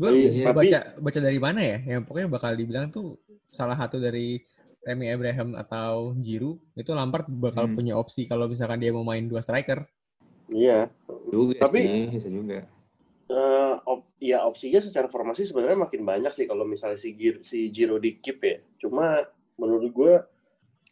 Gue 0.02 0.34
Iya, 0.34 0.50
baca 0.50 0.66
tapi- 0.82 0.98
baca 0.98 1.18
dari 1.22 1.38
mana 1.38 1.60
ya? 1.62 1.78
Yang 1.94 2.02
pokoknya 2.10 2.26
bakal 2.26 2.50
dibilang 2.58 2.90
tuh 2.90 3.22
salah 3.54 3.78
satu 3.78 4.02
dari 4.02 4.42
Tammy 4.82 5.14
Abraham 5.14 5.54
atau 5.54 6.10
Giroud 6.18 6.58
itu 6.74 6.90
Lampard 6.90 7.30
bakal 7.30 7.70
Hmm. 7.70 7.78
punya 7.78 7.94
opsi 7.94 8.26
kalau 8.26 8.50
misalkan 8.50 8.82
dia 8.82 8.90
mau 8.90 9.06
main 9.06 9.22
dua 9.30 9.38
striker. 9.38 9.86
Iya. 10.50 10.90
Juga 11.30 11.54
Tapi- 11.62 11.86
sih, 11.86 12.02
bisa 12.18 12.26
juga. 12.26 12.66
Eh, 13.30 13.74
op- 13.86 14.10
ya 14.18 14.42
opsinya 14.42 14.82
secara 14.82 15.06
formasi 15.06 15.46
sebenarnya 15.46 15.78
makin 15.78 16.02
banyak 16.02 16.34
sih 16.34 16.44
kalau 16.44 16.66
misalnya 16.66 16.98
si 16.98 17.14
Gir, 17.14 17.40
si 17.46 17.70
Giro 17.70 17.96
di 17.96 18.18
keep 18.18 18.42
ya. 18.42 18.58
Cuma 18.76 19.22
menurut 19.54 19.88
gue 19.88 20.12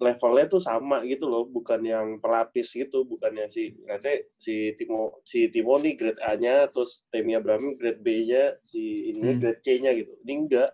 levelnya 0.01 0.49
tuh 0.49 0.65
sama 0.65 1.05
gitu 1.05 1.29
loh, 1.29 1.45
bukan 1.45 1.85
yang 1.85 2.07
pelapis 2.25 2.73
gitu, 2.73 3.05
bukannya 3.05 3.53
si 3.53 3.77
let's 3.85 4.01
say, 4.01 4.25
si 4.41 4.73
Timo 4.75 5.21
si 5.23 5.53
Timo 5.53 5.77
nih 5.77 5.93
grade 5.93 6.21
A-nya, 6.25 6.73
terus 6.73 7.05
Temi 7.13 7.37
Abraham 7.37 7.77
grade 7.77 8.01
B-nya, 8.01 8.57
si 8.65 9.13
ini 9.13 9.37
Hmm. 9.37 9.39
grade 9.39 9.61
C-nya 9.61 9.93
gitu. 9.93 10.17
Ini 10.25 10.33
enggak 10.41 10.71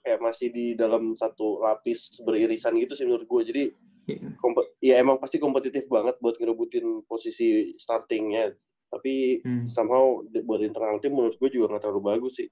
kayak 0.00 0.20
masih 0.24 0.48
di 0.48 0.72
dalam 0.72 1.12
satu 1.12 1.60
lapis 1.60 2.24
beririsan 2.24 2.80
gitu 2.80 2.96
sih 2.96 3.04
menurut 3.04 3.28
gue. 3.28 3.42
Jadi 3.44 3.64
Iya. 4.06 4.38
kompe- 4.38 4.70
ya 4.78 5.02
emang 5.02 5.18
pasti 5.18 5.36
kompetitif 5.36 5.84
banget 5.90 6.16
buat 6.22 6.38
ngerebutin 6.40 7.04
posisi 7.04 7.74
startingnya. 7.76 8.54
Tapi 8.86 9.42
Hmm. 9.44 9.66
somehow 9.66 10.22
buat 10.46 10.62
internal 10.62 10.96
tim 11.02 11.12
menurut 11.12 11.36
gue 11.36 11.50
juga 11.52 11.74
nggak 11.76 11.82
terlalu 11.84 12.02
bagus 12.06 12.40
sih. 12.40 12.48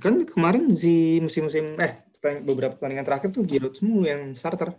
Kan 0.00 0.22
kemarin 0.24 0.70
si 0.72 1.18
musim-musim 1.20 1.74
eh 1.76 2.06
beberapa 2.22 2.78
pertandingan 2.78 3.04
terakhir 3.04 3.28
tuh 3.34 3.42
Giroud 3.44 3.74
semua 3.76 4.06
yang 4.06 4.32
starter. 4.32 4.72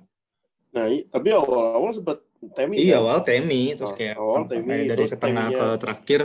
Nah, 0.74 0.86
tapi 1.10 1.28
awal-awal 1.32 1.92
sempat 1.96 2.18
Temi 2.54 2.78
Iya 2.78 3.00
kan, 3.00 3.02
awal 3.02 3.18
Temi 3.26 3.62
terus 3.74 3.92
Oh, 3.92 3.98
kayak 3.98 4.16
awal 4.20 4.42
Temi, 4.46 4.70
dari 4.86 4.90
terus 4.94 5.12
ke 5.12 5.18
tengah 5.18 5.48
ke 5.50 5.66
terakhir. 5.82 6.22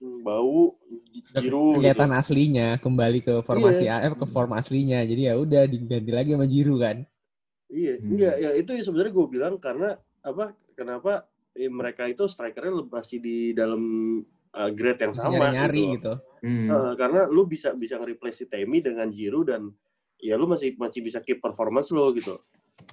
hmm, 0.00 0.18
bau 0.24 0.80
Giroud 1.36 1.76
Kelihatan 1.76 2.08
gitu. 2.08 2.20
aslinya 2.24 2.68
kembali 2.80 3.18
ke 3.20 3.34
formasi 3.44 3.84
Iya. 3.84 4.00
A- 4.00 4.04
eh, 4.08 4.16
ke 4.16 4.26
form 4.26 4.56
aslinya. 4.56 5.04
Jadi 5.04 5.28
ya 5.28 5.34
udah 5.36 5.68
diganti 5.68 6.12
lagi 6.16 6.30
sama 6.32 6.46
Giroud 6.48 6.80
kan. 6.80 6.96
Iya, 7.68 7.94
Hmm. 8.00 8.08
enggak 8.16 8.34
ya 8.40 8.50
itu 8.56 8.70
sebenarnya 8.80 9.12
gue 9.12 9.26
bilang 9.28 9.54
karena 9.60 9.94
apa? 10.24 10.56
Kenapa 10.72 11.28
eh, 11.52 11.68
mereka 11.68 12.08
itu 12.08 12.24
strikernya 12.24 12.88
masih 12.88 13.18
di 13.20 13.52
dalam 13.52 13.82
uh, 14.56 14.70
grade 14.72 15.02
yang 15.06 15.12
sama 15.14 15.50
nyari-nyari 15.52 15.82
gitu. 16.00 16.14
gitu. 16.16 16.46
Hmm. 16.46 16.68
Eh, 16.72 16.92
karena 16.96 17.20
lu 17.28 17.44
bisa 17.44 17.76
bisa 17.76 18.00
nge-replace 18.00 18.42
si 18.42 18.46
Temi 18.48 18.80
dengan 18.80 19.12
Giroud 19.12 19.52
dan 19.52 19.68
ya 20.16 20.40
lu 20.40 20.48
masih 20.48 20.72
masih 20.80 21.04
bisa 21.04 21.20
keep 21.20 21.38
performance 21.38 21.92
lo 21.92 22.08
gitu. 22.16 22.40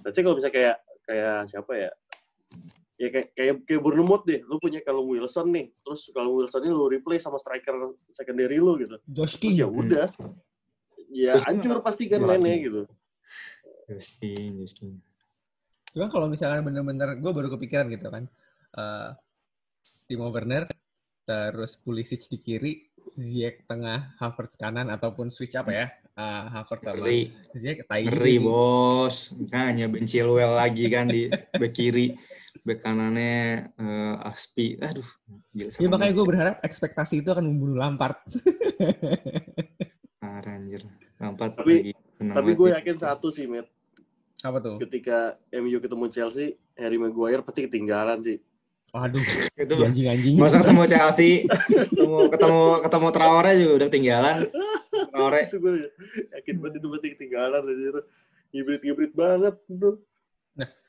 Tapi 0.03 0.19
kalau 0.23 0.35
bisa 0.37 0.49
kayak 0.51 0.75
kayak 1.07 1.51
siapa 1.51 1.71
ya? 1.75 1.91
Ya 2.97 3.07
kayak 3.13 3.27
kayak 3.37 3.53
kayak 3.69 3.81
Bournemouth 3.81 4.25
deh. 4.25 4.41
Lu 4.45 4.57
punya 4.57 4.81
kalau 4.81 5.05
Wilson 5.05 5.53
nih, 5.53 5.69
terus 5.85 6.09
kalau 6.11 6.41
Wilson 6.41 6.65
ini 6.65 6.73
lu 6.73 6.89
replace 6.89 7.23
sama 7.29 7.37
striker 7.37 7.93
secondary 8.09 8.57
lu 8.57 8.73
gitu. 8.81 8.97
Josh 9.05 9.37
King. 9.37 9.61
ya 9.61 9.67
udah. 9.69 10.07
Ya 11.13 11.37
Terus 11.37 11.45
hancur 11.47 11.79
pasti 11.85 12.09
kan 12.09 12.19
mainnya 12.25 12.57
King. 12.57 12.63
gitu. 12.67 12.81
Justin, 13.87 14.51
Justin. 14.59 14.91
Cuma 15.95 16.11
kalau 16.11 16.27
misalkan 16.27 16.59
bener-bener 16.67 17.15
gue 17.15 17.31
baru 17.31 17.47
kepikiran 17.55 17.87
gitu 17.87 18.11
kan. 18.11 18.27
eh 18.77 19.09
Timo 20.07 20.27
Werner, 20.31 20.67
terus 21.23 21.79
Pulisic 21.79 22.23
di 22.27 22.37
kiri, 22.39 22.73
Ziyech 23.15 23.63
tengah, 23.67 24.15
Havertz 24.19 24.59
kanan 24.59 24.91
ataupun 24.91 25.31
switch 25.31 25.55
apa 25.55 25.71
ya? 25.71 25.87
Eh, 26.17 26.43
Havertz 26.49 26.81
sama 26.81 26.97
Ngeri, 26.97 27.29
ngeri 28.09 28.35
bos. 28.41 29.37
Makanya 29.37 29.85
Ben 29.85 30.03
Chilwell 30.03 30.49
lagi 30.49 30.89
kan 30.89 31.05
di 31.05 31.29
back 31.61 31.71
kiri. 31.71 32.17
Back 32.65 32.81
kanannya 32.81 33.69
eh, 33.71 34.15
Aspi. 34.25 34.75
Aduh, 34.81 35.05
gila. 35.53 35.71
Ya 35.77 35.87
makanya 35.87 36.11
gue 36.11 36.25
berharap 36.25 36.55
ekspektasi 36.59 37.21
itu 37.21 37.29
akan 37.29 37.45
membunuh 37.45 37.77
Lampard. 37.77 38.17
Parah 40.17 40.53
anjir. 40.57 40.81
Lampard 41.17 41.53
Tapi- 41.53 41.93
lagi 41.93 41.95
Tapi 42.17 42.49
gue 42.51 42.67
ya. 42.67 42.81
yakin 42.81 42.95
satu 42.97 43.29
sih, 43.29 43.45
Matt. 43.45 43.69
apa 44.41 44.57
tuh? 44.57 44.75
Ketika 44.77 45.37
MU 45.51 45.77
ketemu 45.77 46.05
Chelsea, 46.09 46.57
Harry 46.73 46.97
Maguire 46.97 47.41
pasti 47.41 47.65
ketinggalan 47.65 48.21
sih. 48.21 48.37
Waduh, 48.89 49.21
Itu 49.53 49.73
anjing-anjing. 49.77 50.33
masa 50.37 50.61
ketemu 50.61 50.81
Chelsea, 50.87 51.45
ketemu 51.69 52.31
ketemu 52.31 52.61
ketemu 52.81 53.07
Traore 53.11 53.51
juga 53.53 53.73
udah 53.75 53.87
ketinggalan. 53.89 54.37
Traore 55.09 55.39
itu 55.43 55.57
gue 55.57 55.73
yakin 56.31 56.55
banget 56.57 56.75
itu 56.77 56.87
pasti 56.89 57.07
ketinggalan. 57.13 57.61
anjir. 57.63 57.95
Hibrid-hibrid 58.49 59.11
banget 59.11 59.55
itu. 59.65 59.89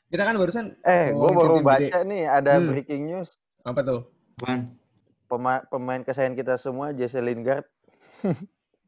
Kita 0.08 0.22
kan 0.22 0.34
barusan 0.34 0.72
Eh, 0.80 1.10
gue 1.10 1.30
baru 1.30 1.56
tim 1.56 1.66
gede. 1.66 1.88
baca 1.90 1.98
nih 2.02 2.22
ada 2.24 2.52
Hmm. 2.54 2.68
breaking 2.70 3.02
news. 3.06 3.28
Apa 3.60 3.80
tuh? 3.82 4.00
apaan? 4.36 4.72
Pema- 5.26 5.66
pemain 5.66 6.00
kesayangan 6.00 6.32
kita 6.34 6.54
semua, 6.56 6.90
Jesse 6.90 7.18
Lingard 7.18 7.66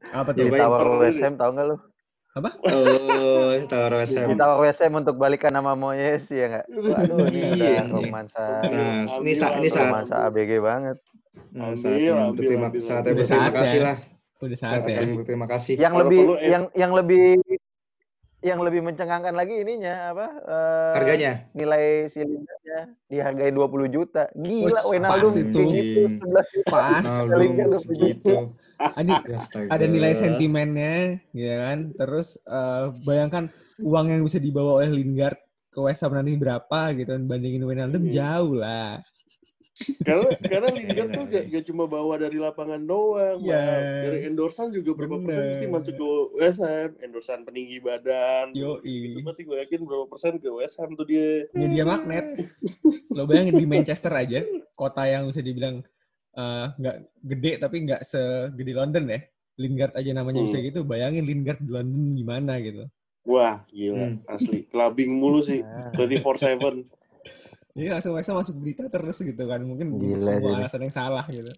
Apa 0.09 0.31
tuh? 0.33 0.47
ditawar 0.47 0.81
West 0.97 1.21
Ham, 1.21 1.35
tau 1.35 1.51
nggak 1.51 1.66
lu? 1.66 1.77
Oh, 2.33 3.53
Traore 3.66 3.97
West 3.99 4.14
Ham. 4.14 4.31
Ditawar 4.31 4.59
West 4.61 4.79
Ham 4.79 4.95
untuk 4.97 5.14
balikan 5.14 5.51
nama 5.51 5.75
Moyes 5.75 6.25
ya 6.27 6.47
nggak? 6.49 6.66
Waduh, 6.71 7.27
ini 7.27 7.40
Iya, 7.53 7.53
udah 7.53 7.83
ini. 7.83 7.93
romansa, 8.01 8.45
Nah, 8.62 9.05
ini 9.19 9.33
sa- 9.35 9.53
ini 9.53 9.59
Ambil, 9.59 9.69
saat 9.69 9.85
romansa 9.85 10.14
ABG 10.25 10.51
banget. 10.59 10.97
Nah, 11.51 11.64
Ambil, 11.66 11.77
saatnya 11.77 12.11
ambil, 12.14 12.31
berterima 12.33 12.66
ambil, 12.69 12.81
saatnya 12.81 12.97
ambil. 13.03 13.19
berterima 13.19 13.43
Saatnya. 13.43 13.61
kasih 13.61 13.81
lah. 13.83 13.97
Udah 14.40 14.57
saat 14.57 14.81
Saatnya 14.81 15.05
ya. 15.05 15.14
berterima 15.14 15.46
kasih. 15.46 15.74
Yang 15.76 15.92
Kalau 15.92 16.03
lebih 16.03 16.18
perlu, 16.18 16.35
eh. 16.35 16.48
yang 16.48 16.64
yang 16.72 16.92
lebih 16.92 17.24
yang 18.40 18.57
lebih 18.59 18.81
mencengangkan 18.81 19.37
lagi 19.37 19.53
ininya 19.55 20.16
apa? 20.16 20.26
eh, 20.40 20.92
Harganya. 20.96 21.33
Nilai 21.53 21.85
si 22.09 22.20
Lingardnya 22.20 22.79
dihargai 23.07 23.53
20 23.53 23.85
juta. 23.87 24.33
Gila, 24.33 24.81
Wijnaldum 24.83 25.29
pas 25.29 25.37
itu. 25.37 25.61
gitu 25.68 26.00
11 26.16 26.57
juta. 26.57 26.70
Pas. 26.72 27.05
Lingard 27.37 27.68
20 27.68 27.76
juta. 27.76 27.79
segitu. 27.85 28.35
Ada, 28.81 29.12
Astaga. 29.37 29.68
ada 29.68 29.85
nilai 29.85 30.16
sentimennya, 30.16 30.94
ya 31.31 31.55
kan? 31.62 31.79
Terus 31.92 32.40
eh, 32.40 32.85
bayangkan 33.03 33.53
uang 33.79 34.07
yang 34.09 34.22
bisa 34.24 34.40
dibawa 34.40 34.81
oleh 34.81 34.88
Lingard 34.90 35.37
ke 35.68 35.79
West 35.79 36.00
Ham 36.00 36.11
nanti 36.11 36.33
berapa 36.35 36.96
gitu 36.96 37.12
kan 37.12 37.22
bandingin 37.22 37.61
Wijnaldum 37.61 38.03
Hmm. 38.03 38.11
jauh 38.11 38.57
lah. 38.57 39.05
Karena 40.01 40.29
karena 40.53 40.69
Lingard 40.71 41.11
tuh 41.11 41.25
gak, 41.27 41.45
gak 41.49 41.64
cuma 41.64 41.85
bawa 41.85 42.14
dari 42.16 42.37
lapangan 42.37 42.81
doang. 42.81 43.38
Mal. 43.40 44.05
dari 44.05 44.19
endorsan 44.25 44.71
juga 44.71 44.93
berapa 44.93 45.16
persen 45.19 45.38
Bener. 45.38 45.51
pasti 45.51 45.66
masuk 45.66 45.95
ke 45.97 46.07
West 46.37 46.61
Ham, 46.61 46.90
endorsan 47.01 47.40
peninggi 47.43 47.79
badan. 47.79 48.53
Itu 48.53 48.79
Yoi. 48.79 49.21
pasti 49.23 49.43
gue 49.43 49.57
yakin 49.59 49.81
berapa 49.83 50.05
persen 50.07 50.37
ke 50.37 50.49
West 50.51 50.77
Ham 50.77 50.93
tuh 50.93 51.05
dia. 51.05 51.49
Media 51.53 51.85
magnet. 51.85 52.45
Lo 53.16 53.25
bayangin 53.25 53.57
di 53.57 53.64
Manchester 53.64 54.12
aja, 54.12 54.40
kota 54.73 55.05
yang 55.05 55.27
bisa 55.27 55.40
dibilang 55.40 55.81
eh, 56.31 56.66
nggak 56.73 56.97
gede 57.27 57.53
tapi 57.59 57.77
nggak 57.83 58.03
segede 58.03 58.73
London 58.73 59.09
ya. 59.09 59.21
Lingard 59.57 59.93
aja 59.93 60.11
namanya 60.11 60.40
bisa 60.40 60.57
Hmm. 60.57 60.66
gitu. 60.66 60.81
Bayangin 60.83 61.25
Lingard 61.25 61.61
di 61.61 61.69
London 61.69 62.14
gimana 62.14 62.57
gitu. 62.59 62.85
Wah, 63.23 63.61
gila, 63.69 64.16
Hmm. 64.16 64.16
asli. 64.27 64.64
Clubbing 64.66 65.12
mulu 65.12 65.40
sih, 65.40 65.61
Ah. 65.66 65.93
24/7. 65.93 66.88
Jadi 67.70 67.87
langsung 67.87 68.12
Ham 68.14 68.37
masuk 68.37 68.54
berita 68.59 68.83
terus 68.87 69.18
gitu 69.18 69.42
kan. 69.46 69.61
Mungkin 69.61 69.87
Gila 69.94 70.18
semua 70.20 70.50
sih. 70.50 70.59
alasan 70.59 70.80
yang 70.83 70.94
salah 70.94 71.24
gitu. 71.26 71.52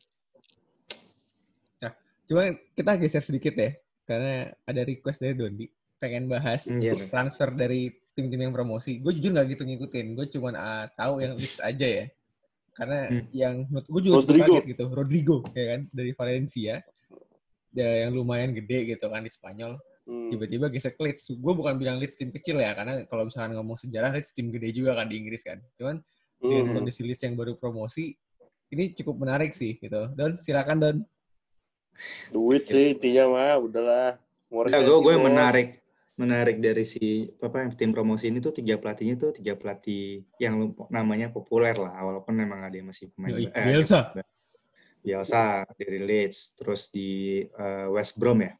Nah, 1.82 1.92
cuma 2.26 2.42
kita 2.74 2.92
geser 3.00 3.22
sedikit 3.22 3.54
ya. 3.56 3.70
Karena 4.04 4.32
ada 4.62 4.80
request 4.82 5.18
dari 5.20 5.34
Dondi. 5.34 5.66
Pengen 5.96 6.26
bahas 6.26 6.66
Iya. 6.66 6.98
transfer 7.08 7.48
dari 7.50 7.86
tim-tim 8.12 8.42
yang 8.42 8.52
promosi. 8.52 8.98
Gue 8.98 9.14
jujur 9.14 9.32
nggak 9.32 9.56
gitu 9.56 9.62
ngikutin. 9.64 10.06
Gue 10.12 10.26
cuma 10.28 10.52
ah, 10.52 10.84
tahu 10.90 11.22
yang 11.22 11.32
list 11.34 11.62
aja 11.62 11.86
ya. 11.86 12.04
Karena 12.72 13.08
Hmm. 13.08 13.24
yang 13.32 13.54
menurut 13.68 13.86
gue 13.86 14.00
juga 14.02 14.14
cukup 14.18 14.28
Rodrigo. 14.28 14.52
kaget 14.52 14.64
gitu. 14.68 14.84
Rodrigo, 14.88 15.36
ya 15.52 15.64
kan? 15.76 15.80
Dari 15.88 16.12
Valencia. 16.12 16.74
Ya, 17.72 17.88
yang 18.04 18.12
lumayan 18.12 18.52
gede 18.52 18.92
gitu 18.92 19.08
kan 19.08 19.24
di 19.24 19.32
Spanyol. 19.32 19.80
Hmm. 20.02 20.34
Tiba-tiba 20.34 20.66
geser 20.66 20.92
ke 20.98 21.02
Leeds. 21.06 21.30
Gue 21.38 21.54
bukan 21.54 21.78
bilang 21.78 21.96
Leeds 22.02 22.18
tim 22.18 22.34
kecil 22.34 22.58
ya. 22.58 22.74
Karena 22.74 23.06
kalau 23.06 23.26
misalkan 23.26 23.54
ngomong 23.54 23.78
sejarah, 23.78 24.10
Leeds 24.10 24.34
tim 24.34 24.50
gede 24.50 24.74
juga 24.74 24.98
kan 24.98 25.06
di 25.06 25.14
Inggris 25.18 25.46
kan. 25.46 25.62
Cuman 25.78 26.02
dengan 26.42 26.64
Hmm. 26.66 26.74
kondisi 26.82 27.06
Leeds 27.06 27.22
yang 27.22 27.38
baru 27.38 27.54
promosi, 27.54 28.18
ini 28.74 28.90
cukup 28.96 29.22
menarik 29.22 29.54
sih 29.54 29.78
gitu. 29.78 30.10
Don, 30.18 30.34
silakan 30.40 30.78
Don. 30.82 30.96
Duit 32.34 32.66
sih 32.66 32.98
intinya 32.98 33.30
mah, 33.30 33.54
udahlah. 33.62 34.18
Ya, 34.68 34.78
gue 34.84 34.98
gue 35.00 35.14
menarik 35.16 35.82
menarik 36.12 36.60
dari 36.60 36.84
si 36.84 37.24
apa 37.40 37.64
yang 37.64 37.72
tim 37.72 37.90
promosi 37.90 38.28
ini 38.28 38.38
tuh 38.38 38.52
tiga 38.52 38.76
pelatihnya 38.76 39.16
tuh 39.16 39.30
tiga 39.32 39.56
pelatih 39.56 40.22
yang 40.36 40.76
namanya 40.92 41.32
populer 41.32 41.72
lah 41.72 42.04
walaupun 42.04 42.36
memang 42.36 42.68
ada 42.68 42.76
yang 42.76 42.92
masih 42.92 43.08
pemain 43.16 43.32
Yoi, 43.32 43.48
eh, 43.48 43.64
Bielsa. 43.64 44.12
Bielsa 45.00 45.64
dari 45.74 45.98
Leeds 46.04 46.52
terus 46.54 46.92
di 46.92 47.42
eh, 47.48 47.86
West 47.88 48.20
Brom 48.20 48.44
ya 48.44 48.52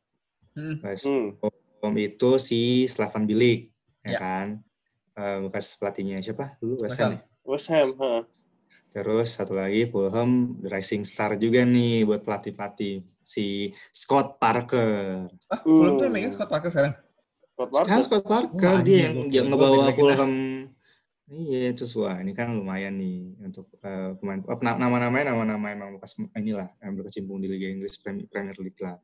Hmm. 0.53 0.77
West 0.85 1.07
Hmm. 1.09 1.95
Itu 1.99 2.39
si 2.39 2.87
Slavan 2.87 3.27
Bilic 3.27 3.73
Ya. 4.03 4.17
ya 4.17 4.19
kan 4.19 4.49
Eh, 5.13 5.39
bekas 5.45 5.77
pelatihnya 5.77 6.25
siapa 6.25 6.57
dulu 6.57 6.81
West 6.89 6.97
West 6.97 7.01
Ham 7.05 7.13
ya? 7.13 7.21
West 7.45 7.69
Ham, 7.69 7.89
ha. 8.01 8.25
Terus 8.89 9.29
satu 9.37 9.53
lagi 9.53 9.85
Fulham 9.85 10.57
Rising 10.65 11.05
Star 11.05 11.37
juga 11.37 11.69
nih 11.69 12.09
buat 12.09 12.25
pelatih-pelatih 12.25 13.05
si 13.21 13.77
Scott 13.93 14.41
Parker. 14.41 15.29
Ah, 15.53 15.61
Fulham 15.61 16.01
tuh 16.01 16.09
emangnya 16.09 16.33
Scott 16.33 16.49
Parker 16.49 16.73
sekarang? 16.73 16.95
Scott 17.53 17.69
Sekarang 17.69 17.89
Parker. 17.93 18.05
Scott 18.09 18.25
Parker 18.25 18.73
Wah, 18.73 18.81
dia 18.81 19.13
anjing, 19.13 19.29
yang, 19.29 19.47
Gua 19.53 19.69
ngebawa 19.69 19.93
Fulham. 19.93 20.33
Iya, 21.29 21.73
terus 21.77 21.93
wah 21.97 22.17
ini 22.21 22.33
kan 22.33 22.49
lumayan 22.57 22.97
nih 22.97 23.37
untuk 23.41 23.69
eh, 23.85 24.17
pemain 24.17 24.41
oh, 24.49 24.61
na- 24.65 24.81
nama-namanya 24.81 25.37
nama-nama 25.37 25.67
emang 25.77 25.97
bekas 26.01 26.17
inilah 26.37 26.73
yang 26.81 26.97
berkecimpung 26.97 27.37
di 27.37 27.53
Liga 27.53 27.69
Inggris 27.69 28.01
Premier 28.01 28.57
League 28.57 28.81
lah. 28.81 28.97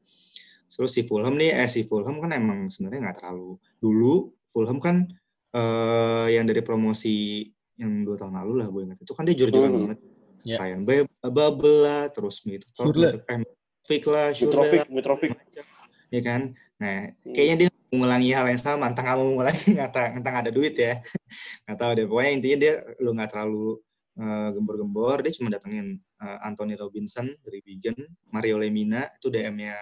Terus 0.68 0.90
si 0.92 1.02
Fulham 1.02 1.34
nih, 1.34 1.56
eh 1.56 1.66
si 1.66 1.82
Fulham 1.82 2.20
kan 2.20 2.30
emang 2.30 2.68
sebenarnya 2.68 3.08
nggak 3.08 3.18
terlalu 3.18 3.56
dulu 3.78 4.14
Fulham 4.46 4.78
kan 4.78 5.08
eh 5.48 6.26
yang 6.30 6.44
dari 6.44 6.60
promosi 6.60 7.48
yang 7.74 8.04
dua 8.04 8.14
tahun 8.14 8.36
lalu 8.36 8.52
lah 8.58 8.66
gue 8.68 8.82
ingat 8.84 8.98
itu 9.00 9.12
kan 9.12 9.24
dia 9.24 9.34
jor-joran 9.34 9.70
Hmm. 9.70 9.78
banget. 9.88 9.98
Ya. 10.44 10.56
Ryan 10.60 10.82
Be- 10.82 11.10
Babel 11.20 11.74
lah, 11.82 12.02
terus 12.08 12.40
gitu. 12.40 12.62
Schürrle. 12.72 13.20
Eh, 13.26 13.42
Mitrovic 13.88 14.02
lah, 14.06 14.28
Mitrovic, 14.30 14.82
Mitrovic. 14.92 15.30
macam. 15.32 15.64
ya 16.08 16.20
kan 16.20 16.40
nah 16.78 17.10
Hmm. 17.20 17.32
kayaknya 17.32 17.56
dia 17.58 17.68
mengulangi 17.90 18.32
hal 18.32 18.46
yang 18.46 18.56
sama 18.56 18.88
entah 18.88 19.02
nggak 19.02 19.16
mau 19.16 19.28
mengulangi 19.28 19.60
nggak 19.76 19.90
tahu 19.92 20.06
entah 20.16 20.34
ada 20.36 20.48
duit 20.48 20.72
ya 20.72 21.00
nggak 21.68 21.76
tahu 21.76 21.90
deh 21.92 22.04
pokoknya 22.04 22.30
intinya 22.32 22.56
dia 22.56 22.74
lu 22.96 23.10
nggak 23.12 23.28
terlalu 23.28 23.76
eh, 24.16 24.48
gembor-gembor 24.52 25.20
dia 25.20 25.32
cuma 25.36 25.48
datengin 25.48 25.86
eh, 26.00 26.38
Anthony 26.44 26.76
Robinson 26.76 27.28
dari 27.40 27.60
Wigan 27.60 27.98
Mario 28.30 28.56
Lemina 28.56 29.04
itu 29.10 29.28
DM-nya 29.28 29.76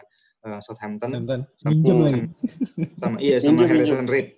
eh, 0.47 0.61
Southampton. 0.63 1.11
Nonton. 1.11 1.41
Sama- 1.59 2.07
lagi. 2.07 2.23
sama 3.03 3.17
iya 3.19 3.37
sama 3.43 3.67
Minjem, 3.67 3.71
Harrison 3.75 4.07
Reed. 4.07 4.29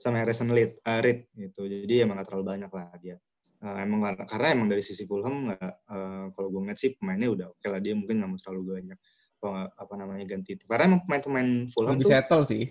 Sama 0.00 0.16
Harrison 0.24 0.48
Reed, 0.48 0.72
eh, 0.80 1.00
Reed 1.04 1.20
gitu. 1.36 1.68
Jadi 1.68 1.94
emang 2.00 2.16
nggak 2.16 2.28
terlalu 2.32 2.44
banyak 2.56 2.70
lah 2.72 2.88
dia. 2.96 3.16
Eh, 3.58 3.76
emang 3.82 4.14
karena, 4.14 4.48
emang 4.54 4.70
dari 4.70 4.80
sisi 4.80 5.04
Fulham 5.04 5.50
nggak 5.52 5.72
eh, 5.90 6.24
kalau 6.32 6.48
gue 6.48 6.60
ngeliat 6.64 6.78
sih 6.78 6.94
pemainnya 6.96 7.28
udah 7.28 7.46
oke 7.52 7.66
lah. 7.68 7.80
Dia 7.82 7.94
mungkin 7.98 8.22
nggak 8.22 8.30
mau 8.30 8.38
terlalu 8.40 8.62
banyak 8.80 8.98
apa, 9.38 9.70
apa 9.70 9.94
namanya 9.94 10.24
ganti 10.26 10.58
karena 10.58 10.94
emang 10.94 11.00
pemain-pemain 11.06 11.50
Fulham 11.70 11.94
Lebih 11.94 12.06
tuh 12.06 12.12
settle 12.14 12.42
sih. 12.46 12.62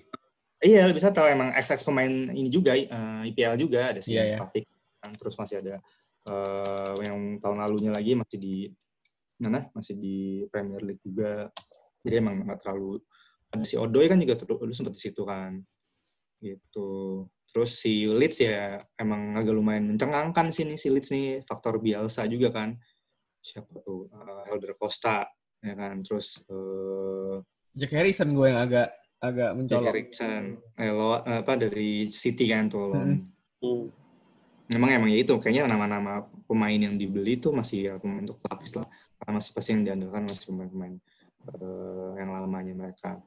Iya 0.58 0.90
lebih 0.90 1.02
settle. 1.04 1.28
Emang 1.30 1.54
XX 1.54 1.80
pemain 1.86 2.14
ini 2.34 2.50
juga 2.50 2.74
eh, 2.74 3.22
IPL 3.32 3.56
juga 3.60 3.94
ada 3.94 4.02
si 4.02 4.16
iya. 4.16 4.36
Mustafiq 4.36 4.66
kan, 4.98 5.12
terus 5.14 5.36
masih 5.36 5.56
ada 5.62 5.76
eh, 6.28 6.94
yang 7.06 7.38
tahun 7.44 7.58
lalunya 7.62 7.92
lagi 7.92 8.16
masih 8.16 8.40
di 8.40 8.56
mana? 9.38 9.70
Masih 9.76 9.94
di 10.00 10.48
Premier 10.50 10.82
League 10.82 11.04
juga 11.06 11.52
jadi 12.08 12.24
emang 12.24 12.48
nggak 12.48 12.60
terlalu 12.64 13.04
ada 13.52 13.64
si 13.68 13.76
Odoi 13.76 14.08
kan 14.08 14.20
juga 14.20 14.40
dulu 14.40 14.72
sempat 14.72 14.96
di 14.96 15.02
situ 15.04 15.22
kan 15.28 15.60
gitu 16.40 17.24
terus 17.48 17.80
si 17.80 18.08
Leeds 18.08 18.44
ya 18.44 18.80
emang 19.00 19.36
agak 19.36 19.54
lumayan 19.56 19.96
mencengangkan 19.96 20.52
sini 20.56 20.80
si 20.80 20.88
Leeds 20.88 21.12
nih 21.12 21.44
faktor 21.44 21.84
Bielsa 21.84 22.24
juga 22.28 22.52
kan 22.56 22.80
siapa 23.44 23.72
tuh 23.84 24.12
Eh, 24.12 24.44
Helder 24.52 24.74
Costa 24.76 25.28
ya 25.64 25.74
kan 25.74 26.04
terus 26.04 26.44
eh, 26.48 27.36
Jack 27.78 27.94
Harrison 27.94 28.30
gue 28.34 28.48
yang 28.50 28.62
agak 28.66 28.90
agak 29.22 29.50
Jack 29.54 29.58
mencolok. 29.58 29.94
Erickson, 29.94 30.44
eh, 30.78 30.94
lo, 30.94 31.18
apa 31.22 31.54
dari 31.58 32.10
City 32.10 32.50
kan 32.50 32.70
tuh. 32.70 32.94
Mm-mm. 32.94 33.18
Hmm. 33.62 33.86
Memang 34.68 34.90
emang 34.94 35.10
ya 35.10 35.24
itu 35.24 35.34
kayaknya 35.40 35.70
nama-nama 35.72 36.28
pemain 36.46 36.76
yang 36.76 37.00
dibeli 37.00 37.40
tuh 37.40 37.56
masih 37.56 37.80
ya 37.88 37.94
pemain 37.98 38.26
untuk 38.26 38.42
lapis 38.46 38.78
lah. 38.78 38.86
Karena 39.18 39.32
masih 39.40 39.52
pasti 39.56 39.70
yang 39.74 39.84
diandalkan 39.86 40.24
masih 40.28 40.44
pemain-pemain 40.54 40.96
eh, 41.56 42.12
yang 42.20 42.30
lamanya 42.36 42.74
mereka. 42.76 43.20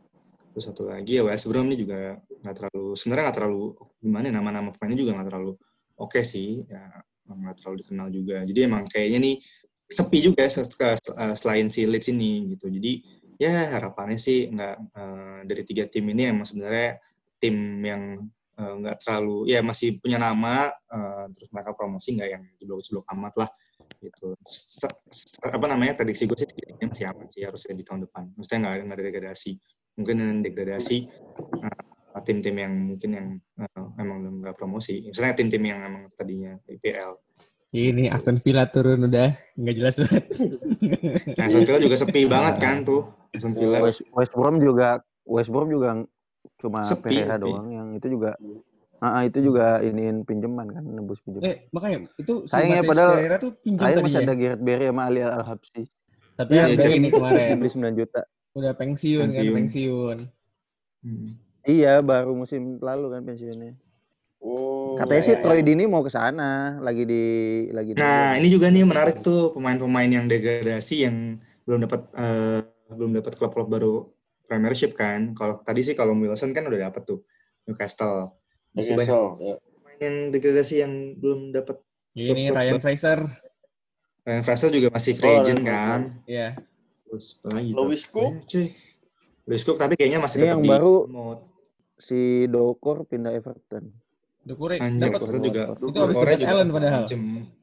Terus 0.51 0.65
satu 0.67 0.91
lagi 0.91 1.17
ya 1.19 1.23
West 1.23 1.47
Brom 1.47 1.71
ini 1.71 1.79
juga 1.79 2.19
nggak 2.43 2.55
terlalu 2.57 2.87
sebenarnya 2.99 3.25
nggak 3.31 3.39
terlalu 3.39 3.65
gimana 4.03 4.25
ya, 4.27 4.33
nama-nama 4.35 4.69
pemainnya 4.75 4.99
juga 4.99 5.13
nggak 5.15 5.29
terlalu 5.31 5.53
oke 6.01 6.21
sih 6.27 6.67
ya 6.67 6.83
nggak 7.31 7.55
terlalu 7.63 7.77
dikenal 7.87 8.09
juga. 8.11 8.37
Jadi 8.43 8.59
emang 8.67 8.83
kayaknya 8.91 9.19
nih 9.23 9.37
sepi 9.91 10.19
juga 10.23 10.47
ya 10.47 10.51
eh, 10.63 11.35
selain 11.39 11.67
si 11.71 11.87
Leeds 11.87 12.09
ini 12.11 12.57
gitu. 12.57 12.67
Jadi 12.67 12.93
ya 13.41 13.79
harapannya 13.79 14.19
sih 14.19 14.51
nggak 14.51 14.77
eh, 14.95 15.39
dari 15.47 15.63
tiga 15.63 15.85
tim 15.87 16.05
ini 16.11 16.23
emang 16.35 16.47
sebenarnya 16.47 16.99
tim 17.41 17.57
yang 17.81 18.03
nggak 18.61 19.01
terlalu 19.01 19.49
ya 19.49 19.65
masih 19.65 19.97
punya 19.97 20.21
nama 20.21 20.69
eh, 20.69 21.25
terus 21.33 21.49
mereka 21.49 21.73
promosi 21.73 22.13
nggak 22.13 22.29
yang 22.29 22.45
jeblok-jeblok 22.61 23.07
amat 23.17 23.35
lah 23.41 23.51
gitu. 24.01 24.35
Se- 24.45 24.89
se- 25.09 25.39
apa 25.45 25.65
namanya 25.65 25.95
prediksi 25.95 26.25
gue 26.25 26.35
sih 26.35 26.49
ini 26.51 26.85
masih 26.85 27.07
aman 27.07 27.27
sih 27.29 27.45
harusnya 27.45 27.73
di 27.73 27.85
tahun 27.85 28.09
depan. 28.09 28.33
Maksudnya 28.35 28.59
nggak 28.61 28.75
nggak 28.85 28.97
ada 28.97 29.05
degradasi. 29.07 29.53
Mungkin 29.97 30.15
yang 30.17 30.41
degradasi 30.41 30.97
eh, 31.61 32.23
tim-tim 32.25 32.57
yang 32.57 32.73
mungkin 32.75 33.11
yang 33.13 33.27
eh, 33.61 33.87
emang 33.97 34.19
nggak 34.41 34.57
promosi. 34.57 35.05
Misalnya 35.07 35.37
tim-tim 35.37 35.63
yang 35.63 35.81
emang 35.85 36.03
tadinya 36.15 36.57
IPL 36.67 37.13
Ini 37.71 38.11
Aston 38.11 38.43
Villa 38.43 38.67
turun 38.67 39.07
udah 39.07 39.31
nggak 39.55 39.77
jelas 39.79 39.95
banget. 40.03 40.25
nah 41.39 41.45
Aston 41.47 41.63
Villa 41.63 41.79
juga 41.79 41.97
sepi 41.97 42.27
banget 42.27 42.55
kan 42.59 42.83
tuh. 42.83 43.07
Aston 43.31 43.55
Villa. 43.55 43.79
West, 43.87 44.03
West 44.11 44.35
Brom 44.35 44.59
juga 44.59 44.99
West 45.23 45.51
Brom 45.55 45.71
juga 45.71 46.03
cuma 46.59 46.83
Sepi, 46.83 47.15
Pereira 47.15 47.39
sepi. 47.39 47.45
doang 47.47 47.69
yang 47.71 47.89
itu 47.95 48.11
juga 48.11 48.35
Ah, 49.01 49.25
itu 49.25 49.41
juga 49.41 49.81
iniin 49.81 50.23
pinjaman 50.23 50.69
kan 50.69 50.85
nebus 50.85 51.25
pinjaman. 51.25 51.43
eh 51.43 51.57
makanya 51.71 52.05
itu 52.15 52.45
Sayangnya 52.45 52.85
padahal- 52.85 53.17
Pereira 53.17 53.37
tuh 53.37 53.53
pinjam 53.57 53.81
Saya 53.81 53.95
tadi 53.97 54.05
masih 54.05 54.15
ya. 54.15 54.23
ada 54.23 54.35
Gareth 54.35 54.61
Barry 54.61 54.87
sama 54.87 55.03
Ali 55.03 55.21
Al 55.21 55.41
Habsi. 55.41 55.83
Tapi 56.37 56.51
Iya, 56.51 56.63
yang 56.63 56.79
jadi- 56.79 56.97
ini 56.97 57.09
kemarin 57.09 57.57
Beli 57.57 57.71
9 57.71 57.95
juta. 57.97 58.21
udah 58.51 58.73
pensiun, 58.75 59.21
kan 59.23 59.29
Pensiun. 59.31 59.55
pensiun. 59.57 60.17
Hmm. 61.01 61.29
Iya, 61.63 61.93
baru 62.01 62.33
musim 62.35 62.77
lalu 62.79 63.07
kan 63.09 63.23
pensiunnya. 63.23 63.73
Oh. 64.39 64.97
Katanya 64.97 65.23
sih 65.23 65.35
iya, 65.35 65.41
Troy 65.41 65.61
Dini 65.61 65.85
mau 65.85 66.01
ke 66.01 66.09
sana, 66.09 66.77
lagi 66.79 67.05
di 67.05 67.25
lagi 67.71 67.93
di 67.93 68.01
Nah, 68.01 68.35
ini 68.35 68.49
juga 68.49 68.69
nih 68.69 68.83
menarik 68.83 69.21
tuh 69.21 69.53
pemain-pemain 69.53 70.09
yang 70.11 70.25
degradasi 70.27 70.97
yang 71.05 71.37
belum 71.63 71.85
dapat 71.85 72.01
eh, 72.15 72.61
belum 72.91 73.13
dapat 73.15 73.33
klub-klub 73.35 73.69
baru 73.71 73.93
Premiership 74.43 74.93
kan. 74.93 75.31
Kalau 75.31 75.61
tadi 75.61 75.81
sih 75.81 75.93
kalau 75.93 76.13
Wilson 76.13 76.51
kan 76.51 76.65
udah 76.65 76.91
dapat 76.91 77.05
tuh 77.07 77.23
Newcastle. 77.65 78.40
Masih 78.73 78.95
banyak 78.95 79.11
ya. 79.39 79.55
pemain 79.59 79.99
yang 79.99 80.17
degradasi 80.31 80.75
yang 80.79 80.93
belum 81.17 81.41
dapat. 81.51 81.77
Ini 82.13 82.51
Ryan 82.51 82.79
Fraser. 82.79 83.19
Ryan 84.21 84.43
Fraser 84.43 84.71
juga 84.71 84.89
masih 84.91 85.13
free 85.15 85.29
Oh, 85.29 85.41
agent 85.41 85.61
kan. 85.63 86.01
Iya. 86.25 86.49
Terus 87.05 87.27
lagi? 87.43 87.71
Lewis 87.71 88.03
Cook. 88.07 88.33
Cuy. 88.45 88.67
Lewis 89.45 89.63
Cook 89.63 89.77
tapi 89.77 89.95
kayaknya 89.95 90.19
masih 90.19 90.39
tetap 90.41 90.51
yang 90.53 90.61
di 90.61 90.69
baru 90.69 90.95
promote. 91.05 91.43
si 91.97 92.21
Dokor 92.47 93.05
pindah 93.05 93.33
Everton. 93.33 93.91
Anjir, 94.81 95.13
dapat 95.13 95.21
juga. 95.39 95.63
Itu 95.77 95.99
habis 96.01 96.17
dapet 96.17 96.43
Allen 96.43 96.69
padahal. 96.71 97.05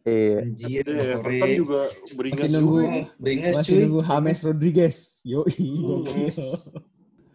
Iya. 0.06 0.38
Anjir, 0.46 0.86
Iya. 0.86 1.04
Everton 1.18 1.50
juga 1.58 1.82
beringas 2.14 2.40
Masih 2.40 2.52
nunggu. 2.54 2.78
Beringas 3.18 3.56
Masih 3.58 3.68
cuy. 3.68 3.82
nunggu 3.82 4.02
James 4.06 4.40
Rodriguez. 4.46 4.98
Yoi, 5.26 5.66
gokil. 5.82 6.38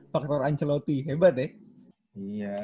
Faktor 0.09 0.41
Ancelotti. 0.43 0.97
Hebat 1.03 1.35
ya. 1.35 1.49
Iya. 2.15 2.57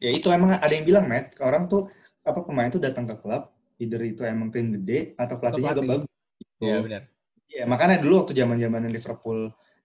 Ya 0.00 0.10
itu 0.10 0.26
emang 0.32 0.56
ada 0.56 0.72
yang 0.72 0.84
bilang, 0.88 1.04
Matt, 1.04 1.36
orang 1.44 1.68
tuh 1.68 1.92
apa 2.24 2.40
pemain 2.40 2.72
tuh 2.72 2.80
datang 2.80 3.04
ke 3.04 3.14
klub, 3.20 3.52
either 3.76 4.00
itu 4.00 4.24
emang 4.24 4.48
tim 4.48 4.72
gede 4.80 5.12
atau 5.16 5.36
pelatihnya 5.36 5.72
pelatih. 5.76 5.84
agak 5.84 6.00
bagus. 6.04 6.08
Gitu. 6.40 6.64
Iya 6.64 6.76
benar. 6.80 7.02
Iya, 7.50 7.64
makanya 7.66 7.96
dulu 7.98 8.14
waktu 8.24 8.32
zaman-zaman 8.32 8.88
Liverpool 8.88 9.40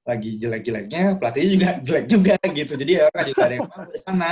lagi 0.05 0.29
jelek-jeleknya, 0.37 1.17
pelatihnya 1.17 1.49
juga 1.51 1.69
jelek 1.87 2.05
juga 2.07 2.35
gitu. 2.45 2.73
Jadi 2.77 2.91
orang 3.01 3.23
juga 3.25 3.41
ada 3.43 3.53
yang 3.57 3.67
mau 3.67 3.83
di 3.89 3.99
sana. 3.99 4.29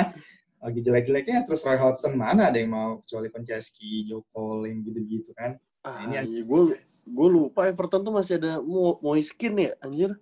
Lagi 0.63 0.80
jelek-jeleknya, 0.80 1.38
terus 1.43 1.60
Roy 1.67 1.76
Hodgson 1.76 2.15
mana 2.15 2.48
ada 2.48 2.56
yang 2.56 2.72
mau 2.72 2.96
kecuali 3.04 3.28
Konceski, 3.28 4.08
Joe 4.08 4.24
Cole, 4.32 4.72
yang 4.72 4.80
gitu-gitu 4.88 5.36
kan. 5.36 5.60
Ah, 5.84 6.08
Ini 6.08 6.24
ini 6.24 6.39
gue 6.48 6.80
gue 7.04 7.28
lupa 7.28 7.67
Everton 7.67 8.00
tuh 8.00 8.15
masih 8.15 8.39
ada 8.39 8.63
Mo 8.63 8.96
Moiskin 9.04 9.60
ya 9.60 9.76
anjir. 9.84 10.15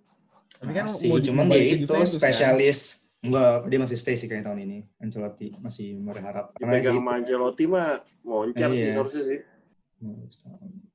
Tapi 0.58 0.72
kan 0.74 0.86
Masih, 0.90 1.10
mau 1.14 1.18
cuman 1.22 1.44
dia 1.46 1.62
itu 1.78 1.86
kan? 1.86 2.06
spesialis. 2.06 3.01
Enggak, 3.22 3.70
dia 3.70 3.78
masih 3.78 3.94
stay 3.94 4.14
sih 4.14 4.26
kayak 4.26 4.42
tahun 4.42 4.60
ini. 4.60 4.78
Ancelotti 4.98 5.54
masih 5.56 5.94
berharap. 6.02 6.50
Karena 6.52 6.74
Dipegang 6.74 6.82
sih 6.82 6.98
sama 6.98 7.12
Ancelotti 7.14 7.64
mah 7.66 7.88
moncar 8.22 8.68
sih 8.68 8.78
Iya. 8.78 8.92
seharusnya 8.92 9.22
sih. 9.24 9.38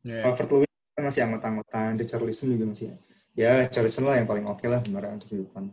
Iya. 0.03 0.21
Calvert 0.23 0.49
Lewin 0.51 0.67
masih 0.99 1.21
anggota-anggota, 1.23 1.79
Richarlison 1.95 2.47
juga 2.51 2.65
masih. 2.67 2.87
Ya, 3.31 3.63
Richarlison 3.63 4.03
lah 4.03 4.19
yang 4.19 4.27
paling 4.27 4.43
oke 4.43 4.65
lah 4.65 4.81
sebenarnya 4.81 5.11
untuk 5.15 5.29
di 5.29 5.37
depan. 5.39 5.63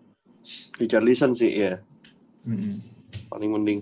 Richarlison 0.77 1.33
sih 1.33 1.51
ya 1.51 1.81
Mm-mm. 2.45 2.77
paling 3.27 3.51
mending. 3.51 3.81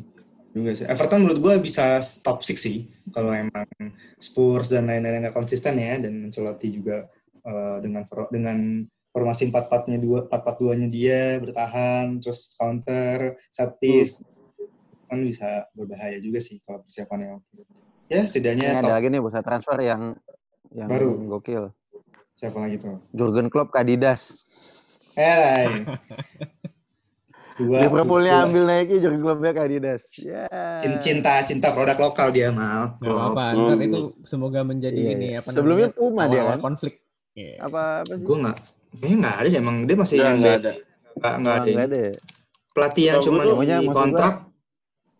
juga 0.52 0.70
sih. 0.72 0.84
Everton 0.84 1.24
menurut 1.24 1.40
gue 1.40 1.54
bisa 1.64 1.96
top 2.22 2.44
6 2.44 2.54
sih 2.54 2.84
kalau 3.08 3.32
emang 3.32 3.64
Spurs 4.16 4.68
dan 4.68 4.84
lain-lain 4.84 5.24
nggak 5.24 5.32
konsisten 5.32 5.74
ya 5.74 5.96
dan 5.96 6.28
Ancelotti 6.28 6.68
juga 6.70 7.08
eh, 7.42 7.76
dengan 7.80 8.04
dengan 8.28 8.58
formasi 9.12 9.46
4-4-nya 9.46 9.98
dua 9.98 10.24
4-4-2-nya 10.24 10.88
dia 10.88 11.20
bertahan 11.38 12.16
terus 12.16 12.52
counter 12.52 13.36
set 13.46 13.76
piece 13.76 14.24
kan 15.04 15.20
bisa 15.20 15.68
berbahaya 15.70 16.16
juga 16.16 16.40
sih 16.40 16.56
kalau 16.58 16.80
persiapannya 16.80 17.36
oke. 17.36 17.60
Ya 18.08 18.18
Ini 18.18 18.26
setidaknya 18.26 18.66
ada 18.70 18.80
top 18.82 18.92
lagi 18.94 19.06
nih 19.06 19.20
bursa 19.20 19.40
transfer 19.40 19.78
yang 19.78 20.16
yang 20.70 20.88
Baru. 20.88 21.20
gokil. 21.30 21.68
siapa 22.34 22.58
lagi 22.58 22.76
tuh? 22.76 22.96
Jurgen 23.10 23.46
Klopp 23.46 23.70
ke 23.70 23.78
Adidas. 23.78 24.42
Eh, 25.12 25.68
dua 27.54 27.84
Liverpoolnya 27.84 28.34
dua. 28.34 28.44
ambil 28.48 28.62
Nike, 28.64 28.94
Jurgen 28.98 29.20
Kloppnya 29.20 29.52
ke 29.52 29.60
Adidas. 29.62 30.02
Ya. 30.16 30.48
Cin- 30.80 30.98
cinta 30.98 31.38
cinta 31.42 31.68
produk 31.70 31.94
lokal 32.00 32.32
dia 32.32 32.48
mal. 32.48 32.96
Gak 32.98 33.12
apa-apa. 33.12 33.44
Oh. 33.52 33.68
Ntar 33.68 33.78
itu 33.78 34.00
semoga 34.24 34.64
menjadi 34.64 34.96
Iya. 34.98 35.12
ini 35.12 35.28
apa 35.36 35.48
Sebelumnya 35.52 35.92
Puma 35.92 36.24
dia 36.26 36.42
kan? 36.46 36.58
konflik. 36.58 37.04
Iya. 37.32 37.60
Apa 37.62 38.02
apa 38.02 38.12
sih? 38.16 38.24
Gue 38.24 38.36
nggak, 38.40 38.56
kayaknya 38.92 39.16
nggak 39.18 39.36
ada 39.36 39.48
deh 39.48 39.54
emang 39.56 39.76
dia 39.84 39.96
masih 39.96 40.16
Nggak, 40.18 40.32
ada. 40.32 40.42
Nggak 40.52 40.60
nggak 41.14 41.32
ada. 41.32 41.70
nggak 41.70 41.86
ada. 41.86 42.02
Pelatih 42.72 43.04
yang 43.04 43.18
cuma 43.20 43.42
di 43.44 43.88
kontrak. 43.88 44.34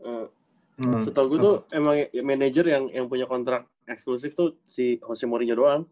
Eh, 0.00 0.26
Hmm. 0.72 1.04
Setahu 1.04 1.37
gue 1.37 1.38
tuh 1.38 1.56
emang 1.70 1.94
manajer 2.24 2.64
yang 2.64 2.88
yang 2.88 3.06
punya 3.06 3.28
kontrak 3.28 3.68
eksklusif 3.85 4.32
tuh 4.32 4.56
si 4.64 4.96
Jose 4.98 5.28
Mourinho 5.28 5.54
doang. 5.54 5.85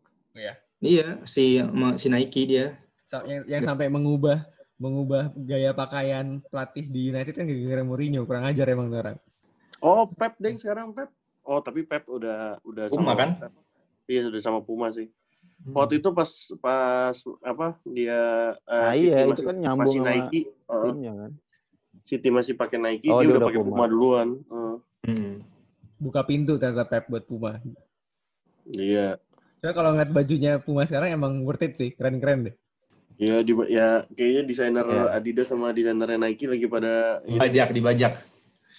Iya, 0.80 1.20
si 1.28 1.60
si 1.94 2.06
Nike 2.08 2.48
dia. 2.48 2.80
Sa- 3.04 3.22
Yang, 3.22 3.44
yang 3.46 3.62
sampai 3.62 3.92
mengubah 3.92 4.48
mengubah 4.80 5.36
gaya 5.36 5.76
pakaian 5.76 6.40
pelatih 6.48 6.88
di 6.88 7.12
United 7.12 7.36
kan 7.36 7.44
gara-gara 7.44 7.82
Mourinho 7.84 8.24
kurang 8.24 8.48
ajar 8.48 8.66
emang 8.72 8.88
tuh 8.88 8.98
orang. 8.98 9.16
Oh, 9.84 10.08
Pep 10.08 10.40
deh 10.40 10.56
sekarang 10.56 10.96
Pep. 10.96 11.12
Oh, 11.44 11.60
tapi 11.60 11.84
Pep 11.84 12.08
udah 12.08 12.56
udah 12.64 12.88
Puma, 12.88 13.12
sama 13.12 13.20
kan? 13.20 13.30
Iya, 14.08 14.32
sudah 14.32 14.40
sama 14.40 14.60
Puma 14.64 14.88
sih. 14.88 15.12
Waktu 15.62 15.94
itu 15.96 16.08
pas 16.10 16.30
pas 16.56 17.12
apa 17.40 17.66
dia 17.84 18.20
eh, 18.58 18.80
Nah, 18.80 18.92
City 18.92 19.04
iya, 19.06 19.16
itu 19.18 19.30
masih- 19.30 19.44
kan 19.44 19.56
nyambung 19.56 19.80
masih 19.84 20.00
sama 20.00 20.08
Nike. 20.10 20.40
eh, 20.48 20.82
Timnya 20.82 21.12
kan. 21.14 21.30
City 22.00 22.28
masih 22.28 22.54
pakai 22.54 22.78
Nike, 22.78 23.06
Oh, 23.06 23.18
dia 23.18 23.22
dia 23.22 23.28
udah 23.28 23.36
udah 23.36 23.46
pakai 23.46 23.60
Puma. 23.60 23.70
Puma 23.70 23.86
duluan. 23.86 24.28
Eh, 24.42 24.76
Hmm. 25.02 25.34
Buka 25.96 26.20
pintu 26.22 26.56
ternyata 26.56 26.84
Pep 26.84 27.04
buat 27.06 27.24
Puma. 27.24 27.60
iya. 28.70 29.16
Soalnya 29.56 29.74
kalau 29.74 29.90
ngeliat 29.92 30.10
bajunya 30.10 30.52
Puma 30.56 30.82
sekarang 30.82 31.10
emang 31.10 31.42
worth 31.42 31.60
it 31.62 31.72
sih, 31.74 31.90
keren-keren 31.90 32.48
deh. 32.48 32.54
Iya, 33.16 33.44
di, 33.44 33.52
ya 33.68 33.88
kayaknya 34.08 34.42
desainer 34.42 34.80
Iya. 34.82 35.12
Adidas 35.12 35.44
sama 35.46 35.70
desainernya 35.70 36.16
Nike 36.18 36.48
lagi 36.48 36.64
pada 36.66 37.20
Dibajak, 37.22 37.68
dibajak. 37.70 38.12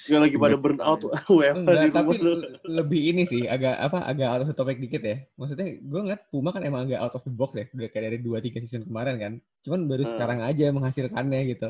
Nggak 0.01 0.21
lagi 0.21 0.35
pada 0.35 0.55
burn 0.55 0.79
out 0.79 1.01
di 1.05 1.89
tapi 1.89 2.15
rumah. 2.17 2.41
l- 2.41 2.47
lebih 2.63 3.01
ini 3.09 3.23
sih 3.23 3.45
agak 3.45 3.77
apa 3.77 4.01
agak 4.01 4.27
out 4.27 4.41
of 4.41 4.49
the 4.49 4.55
topic 4.55 4.77
dikit 4.77 4.99
ya. 4.99 5.17
Maksudnya 5.35 5.77
gue 5.77 5.99
ngeliat 6.01 6.21
Puma 6.27 6.49
kan 6.49 6.61
emang 6.61 6.85
agak 6.85 6.99
out 6.99 7.13
of 7.13 7.21
the 7.21 7.29
box 7.29 7.53
ya, 7.53 7.65
udah 7.67 7.87
kayak 7.87 8.03
dari 8.07 8.17
2 8.17 8.33
3 8.39 8.57
season 8.59 8.83
kemarin 8.83 9.15
kan. 9.15 9.33
Cuman 9.61 9.85
baru 9.85 10.03
Hmm. 10.03 10.11
sekarang 10.11 10.39
aja 10.41 10.65
menghasilkannya 10.69 11.41
gitu. 11.49 11.69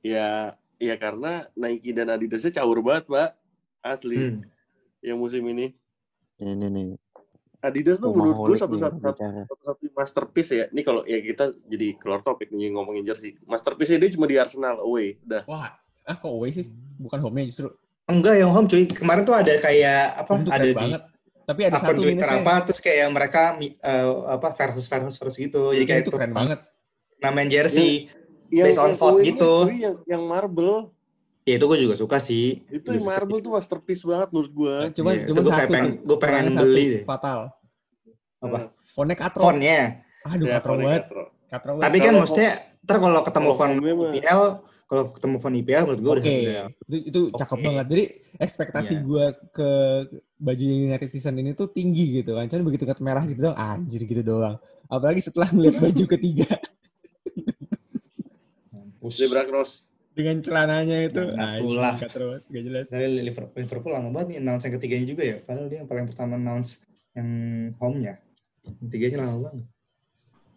Ya, 0.00 0.54
ya 0.76 0.94
karena 0.94 1.50
Nike 1.52 1.90
dan 1.90 2.08
Adidasnya 2.08 2.54
caur 2.54 2.78
banget, 2.80 3.04
Pak. 3.06 3.30
Asli. 3.80 4.16
Hmm. 4.16 4.40
Yang 4.98 5.18
musim 5.18 5.42
ini. 5.46 5.74
Ini 6.38 6.66
nih. 6.68 6.88
Adidas 7.58 7.98
tuh 7.98 8.14
menurut 8.14 8.46
gue 8.46 8.54
satu 8.54 8.78
satu 8.78 9.02
satu 9.02 9.18
satu 9.58 9.82
masterpiece 9.90 10.54
ya. 10.54 10.64
Ini 10.70 10.86
kalau 10.86 11.02
ya 11.02 11.18
kita 11.18 11.50
jadi 11.66 11.98
keluar 11.98 12.22
topik 12.22 12.54
nih 12.54 12.70
ngomongin 12.70 13.02
jersey. 13.02 13.34
Masterpiece 13.42 13.98
dia 13.98 14.14
cuma 14.14 14.30
di 14.30 14.38
Arsenal 14.38 14.78
away. 14.78 15.18
Udah. 15.26 15.42
Wah, 15.50 15.74
ah 16.08 16.16
kok 16.16 16.30
away 16.30 16.50
sih? 16.50 16.66
Bukan 16.96 17.20
home-nya 17.20 17.44
justru. 17.46 17.68
Enggak 18.04 18.34
yang 18.34 18.48
home 18.48 18.64
cuy. 18.64 18.88
Kemarin 18.88 19.22
tuh 19.22 19.36
ada 19.36 19.52
kayak 19.54 20.02
apa? 20.18 20.32
Ada 20.42 20.64
di 20.64 20.72
banget. 20.72 21.02
Tapi 21.44 21.60
ada 21.62 21.76
akun 21.76 21.84
satu 21.86 22.00
Twitter 22.02 22.16
minusnya. 22.24 22.40
apa 22.42 22.54
terus 22.62 22.80
kayak 22.82 23.08
mereka 23.08 23.42
mi- 23.54 23.72
eh, 23.74 24.06
apa 24.26 24.48
versus 24.54 24.84
versus 24.84 25.14
versus 25.14 25.36
gitu. 25.38 25.70
Jadi 25.70 25.84
kayak 25.84 26.00
itu 26.02 26.10
keren 26.10 26.32
banget. 26.32 26.58
Namain 27.18 27.48
jersey. 27.48 28.08
Yang 28.48 28.66
Based 28.66 28.80
on 28.80 28.84
yang 28.86 28.96
vote 28.96 29.12
away-nya 29.14 29.28
gitu. 29.30 29.52
itu 29.62 29.76
yang 29.78 29.96
yang 30.06 30.22
marble. 30.24 30.92
Ya 31.44 31.56
itu 31.56 31.64
gue 31.64 31.78
juga 31.78 31.94
suka 31.94 32.16
sih. 32.18 32.64
Itu 32.66 32.88
yang 32.90 33.00
suka. 33.02 33.08
marble 33.10 33.38
tuh 33.38 33.52
masterpiece 33.54 34.02
banget 34.02 34.28
menurut 34.28 34.52
gue. 34.54 34.76
Cuman 34.94 35.12
itu 35.14 35.30
cuman 35.30 35.36
gua 35.38 35.48
kayak 35.50 35.60
satu. 35.62 35.72
pengen- 35.74 35.96
gua 36.02 36.18
pengen 36.18 36.40
beli 36.42 36.52
satu, 36.54 36.68
deh. 36.90 37.02
Fatal. 37.06 37.40
Apa? 38.38 38.58
Fontnya 38.86 39.16
katro. 39.18 39.42
Fontnya. 39.42 39.80
Aduh, 40.22 40.46
Ya, 40.46 40.52
katro 40.54 40.72
banget. 40.76 41.02
Katro. 41.04 41.22
Katro 41.46 41.70
Tapi 41.78 41.96
kan 41.98 42.12
maksudnya 42.14 42.50
ntar 42.78 42.96
kalau 42.98 43.20
ketemu 43.22 43.50
font 43.50 43.72
mah- 43.74 44.12
IPL, 44.14 44.40
kalau 44.88 45.04
ketemu 45.06 45.36
font 45.36 45.52
IPL 45.54 45.84
menurut 45.84 46.00
gue 46.00 46.12
Oke, 46.16 46.32
udah 46.48 46.64
itu, 46.82 46.96
itu 47.06 47.20
cakep 47.30 47.54
Oke. 47.54 47.66
banget. 47.68 47.86
Jadi 47.86 48.04
ekspektasi 48.38 48.94
Iya. 48.94 49.04
gue 49.04 49.24
ke 49.52 49.70
baju 50.34 50.64
United 50.64 51.08
season 51.08 51.36
ini 51.36 51.52
tuh 51.52 51.68
tinggi 51.68 52.18
gitu 52.18 52.32
kan. 52.32 52.48
Cuman 52.48 52.64
begitu 52.64 52.82
ngeliat 52.82 53.02
merah 53.02 53.24
gitu 53.24 53.40
doang, 53.44 53.58
anjir 53.58 54.00
gitu 54.02 54.22
doang. 54.22 54.56
Apalagi 54.86 55.20
setelah 55.20 55.48
ngeliat 55.48 55.76
baju 55.84 56.04
ketiga. 56.08 56.48
Zebra 59.08 59.44
Cross. 59.44 59.84
dengan 60.12 60.42
celananya 60.42 60.98
itu, 61.06 61.22
Nah, 61.30 61.62
itulah. 61.62 61.94
gak 61.94 62.10
jelas. 62.50 62.90
Dari 62.90 63.22
Liverpool, 63.22 63.54
Liverpool 63.54 63.92
lama 63.94 64.10
banget 64.10 64.34
nih 64.34 64.38
announce 64.42 64.66
yang 64.66 64.74
ketiganya 64.74 65.06
juga 65.06 65.22
ya. 65.22 65.36
Padahal 65.38 65.66
dia 65.70 65.78
yang 65.78 65.86
paling 65.86 66.06
pertama 66.10 66.34
announce 66.34 66.82
yang 67.14 67.28
home-nya. 67.78 68.18
Yang 68.66 68.88
tiganya 68.90 69.18
lama 69.22 69.36
banget. 69.46 69.64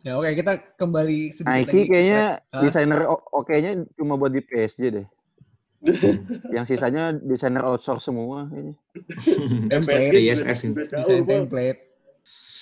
Ya 0.01 0.17
oke, 0.17 0.33
kita 0.33 0.53
kembali 0.81 1.29
sedikit 1.29 1.53
Nike 1.53 1.77
lagi. 1.77 1.89
kayaknya 1.93 2.23
Hah? 2.49 2.61
desainer 2.65 3.01
oke-nya 3.05 3.71
cuma 3.93 4.17
buat 4.17 4.33
di 4.33 4.41
PSG 4.41 4.81
deh. 4.89 5.07
Yang 6.57 6.65
sisanya 6.73 7.13
desainer 7.13 7.61
outsource 7.61 8.09
semua 8.09 8.49
kayaknya. 8.49 8.75
Template, 9.71 10.17
ISS 10.17 10.59
ini. 10.65 10.73
juga 10.73 10.83
desain 10.89 11.21
template. 11.25 11.79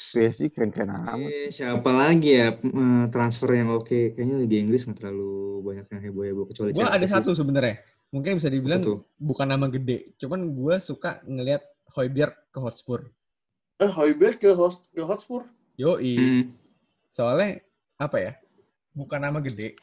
PSG 0.09 0.41
keren-keren 0.51 0.89
amat. 0.89 1.29
Eh, 1.29 1.47
siapa 1.53 1.91
lagi 1.93 2.33
ya 2.35 2.59
eh, 2.59 3.05
transfer 3.13 3.55
yang 3.55 3.71
oke? 3.71 4.17
Kayaknya 4.17 4.35
Liga 4.43 4.57
Inggris 4.59 4.83
nggak 4.89 4.97
terlalu 4.99 5.63
banyak 5.63 5.85
yang 5.85 6.01
heboh-heboh 6.09 6.45
kecuali 6.49 6.69
Gue 6.75 6.89
ada 6.89 7.07
satu 7.07 7.31
sebenarnya. 7.31 7.79
Mungkin 8.09 8.41
bisa 8.41 8.49
dibilang 8.49 8.81
tuh? 8.81 9.05
bukan 9.21 9.45
nama 9.45 9.69
gede, 9.69 10.17
cuman 10.17 10.49
gue 10.49 10.75
suka 10.81 11.21
ngelihat 11.29 11.61
Højbjerg 11.93 12.33
ke 12.49 12.57
Hotspur. 12.57 13.05
Eh, 13.77 13.85
Højbjerg 13.85 14.41
ke 14.41 14.49
host 14.57 14.89
ke 14.91 15.05
Hotspur. 15.05 15.45
Yoi. 15.77 16.17
Hmm. 16.17 16.43
Soalnya 17.19 17.59
apa 17.99 18.17
ya? 18.23 18.31
Bukan 18.95 19.19
nama 19.19 19.43
gede. 19.43 19.75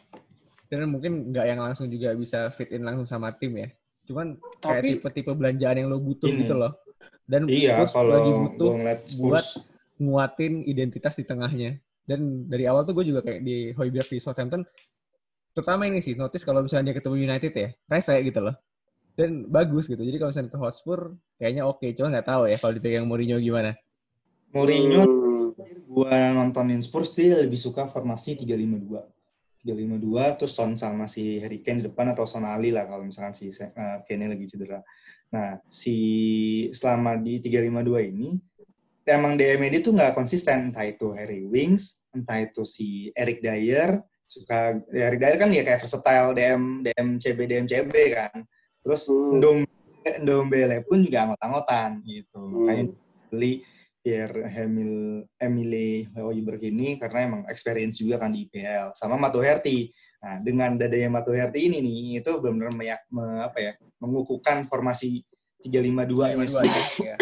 Dan 0.73 0.89
mungkin 0.89 1.37
nggak 1.37 1.47
yang 1.53 1.61
langsung 1.61 1.93
juga 1.93 2.17
bisa 2.17 2.49
fit 2.49 2.73
in 2.73 2.81
langsung 2.81 3.05
sama 3.05 3.29
tim 3.37 3.53
ya. 3.61 3.69
Cuman 4.09 4.41
kayak 4.65 4.81
Tapi 4.81 4.89
tipe-tipe 4.97 5.37
belanjaan 5.37 5.85
yang 5.85 5.93
lo 5.93 6.01
butuh 6.01 6.33
Ini. 6.33 6.49
gitu 6.49 6.57
loh. 6.57 6.73
Dan 7.29 7.45
Iya, 7.45 7.85
kalau 7.93 8.09
lagi 8.17 8.33
butuh 8.33 8.73
buat 9.21 9.47
nguatin 10.01 10.65
identitas 10.65 11.13
di 11.21 11.29
tengahnya. 11.29 11.77
Dan 12.09 12.49
dari 12.49 12.65
awal 12.65 12.89
tuh 12.89 12.97
gue 12.97 13.13
juga 13.13 13.21
kayak 13.21 13.43
di 13.45 13.75
Højbjerg 13.75 14.09
di 14.15 14.19
Southampton, 14.23 14.63
terutama 15.51 15.91
ini 15.91 15.99
sih, 15.99 16.15
notice 16.15 16.47
kalau 16.47 16.63
misalnya 16.63 16.95
dia 16.95 17.03
ketemu 17.03 17.27
United 17.27 17.51
ya, 17.51 17.69
rese 17.91 18.15
gitu 18.23 18.41
loh. 18.47 18.55
Dan 19.19 19.51
bagus 19.51 19.91
gitu. 19.91 19.99
Jadi 19.99 20.17
kalau 20.23 20.31
misalnya 20.31 20.51
ke 20.55 20.59
Hotspur, 20.63 21.19
kayaknya 21.37 21.67
oke. 21.67 21.85
Cuma 21.99 22.15
nggak 22.15 22.27
tahu 22.31 22.47
ya 22.47 22.57
kalau 22.63 22.73
dipegang 22.79 23.05
Mourinho 23.11 23.43
gimana. 23.43 23.75
Mourinho 24.57 25.03
Hmm. 25.05 25.53
gua 25.87 26.33
nontonin 26.33 26.81
Spurs 26.81 27.13
dia 27.13 27.37
lebih 27.37 27.61
suka 27.61 27.85
formasi 27.85 28.41
3-5-2. 28.41 29.05
352 29.67 30.39
terus 30.39 30.55
Son 30.55 30.79
sama 30.79 31.11
si 31.11 31.43
Harry 31.43 31.59
Kane 31.59 31.83
di 31.83 31.91
depan 31.91 32.15
atau 32.15 32.23
Son 32.23 32.47
Ali 32.47 32.71
lah 32.71 32.87
kalau 32.87 33.03
misalkan 33.03 33.35
si 33.35 33.51
uh, 33.51 33.99
Kane 34.07 34.31
lagi 34.31 34.47
cedera. 34.47 34.79
Nah, 35.35 35.59
si 35.67 35.97
selama 36.71 37.19
di 37.19 37.43
352 37.43 38.11
ini 38.15 38.29
emang 39.07 39.35
DM 39.35 39.63
ini 39.67 39.79
tuh 39.83 39.95
nggak 39.95 40.15
konsisten 40.15 40.71
entah 40.71 40.87
itu 40.87 41.11
Harry 41.15 41.43
Wings, 41.47 42.03
entah 42.15 42.43
itu 42.43 42.63
si 42.63 43.11
Eric 43.15 43.43
Dyer, 43.43 44.03
suka 44.27 44.79
ya 44.91 45.11
Eric 45.11 45.19
Dyer 45.23 45.37
kan 45.39 45.51
ya 45.51 45.63
kayak 45.67 45.83
versatile 45.83 46.31
DM 46.35 46.63
DM 46.87 47.09
CB 47.19 47.39
DM 47.47 47.67
CB 47.67 47.93
kan. 48.15 48.33
Terus 48.87 49.03
Hmm. 49.11 49.67
Ndombele, 50.07 50.87
pun 50.87 51.03
juga 51.03 51.27
anggot-anggotan 51.27 52.07
gitu. 52.07 52.39
Hmm. 52.39 52.67
Kayak 52.71 52.85
beli 53.27 53.53
Pierre 54.07 54.47
Emil 54.55 55.27
Emile 55.35 56.07
Hoiberg 56.15 56.63
ini 56.63 56.95
karena 56.95 57.27
emang 57.27 57.43
experience 57.51 57.99
juga 57.99 58.23
kan 58.23 58.31
di 58.31 58.47
IPL 58.47 58.95
sama 58.95 59.19
Mato 59.19 59.43
Herty. 59.43 59.91
Nah, 60.23 60.39
dengan 60.39 60.79
dadanya 60.79 61.11
Mato 61.11 61.35
Herty 61.35 61.67
ini 61.67 61.83
nih 61.83 62.23
itu 62.23 62.31
benar-benar 62.39 62.71
meyak, 62.71 63.03
me- 63.11 63.43
apa 63.43 63.59
ya, 63.59 63.73
mengukuhkan 63.99 64.71
formasi 64.71 65.27
352 65.59 66.39
nya 66.39 66.47
sih. 66.47 66.71
ya. 67.03 67.19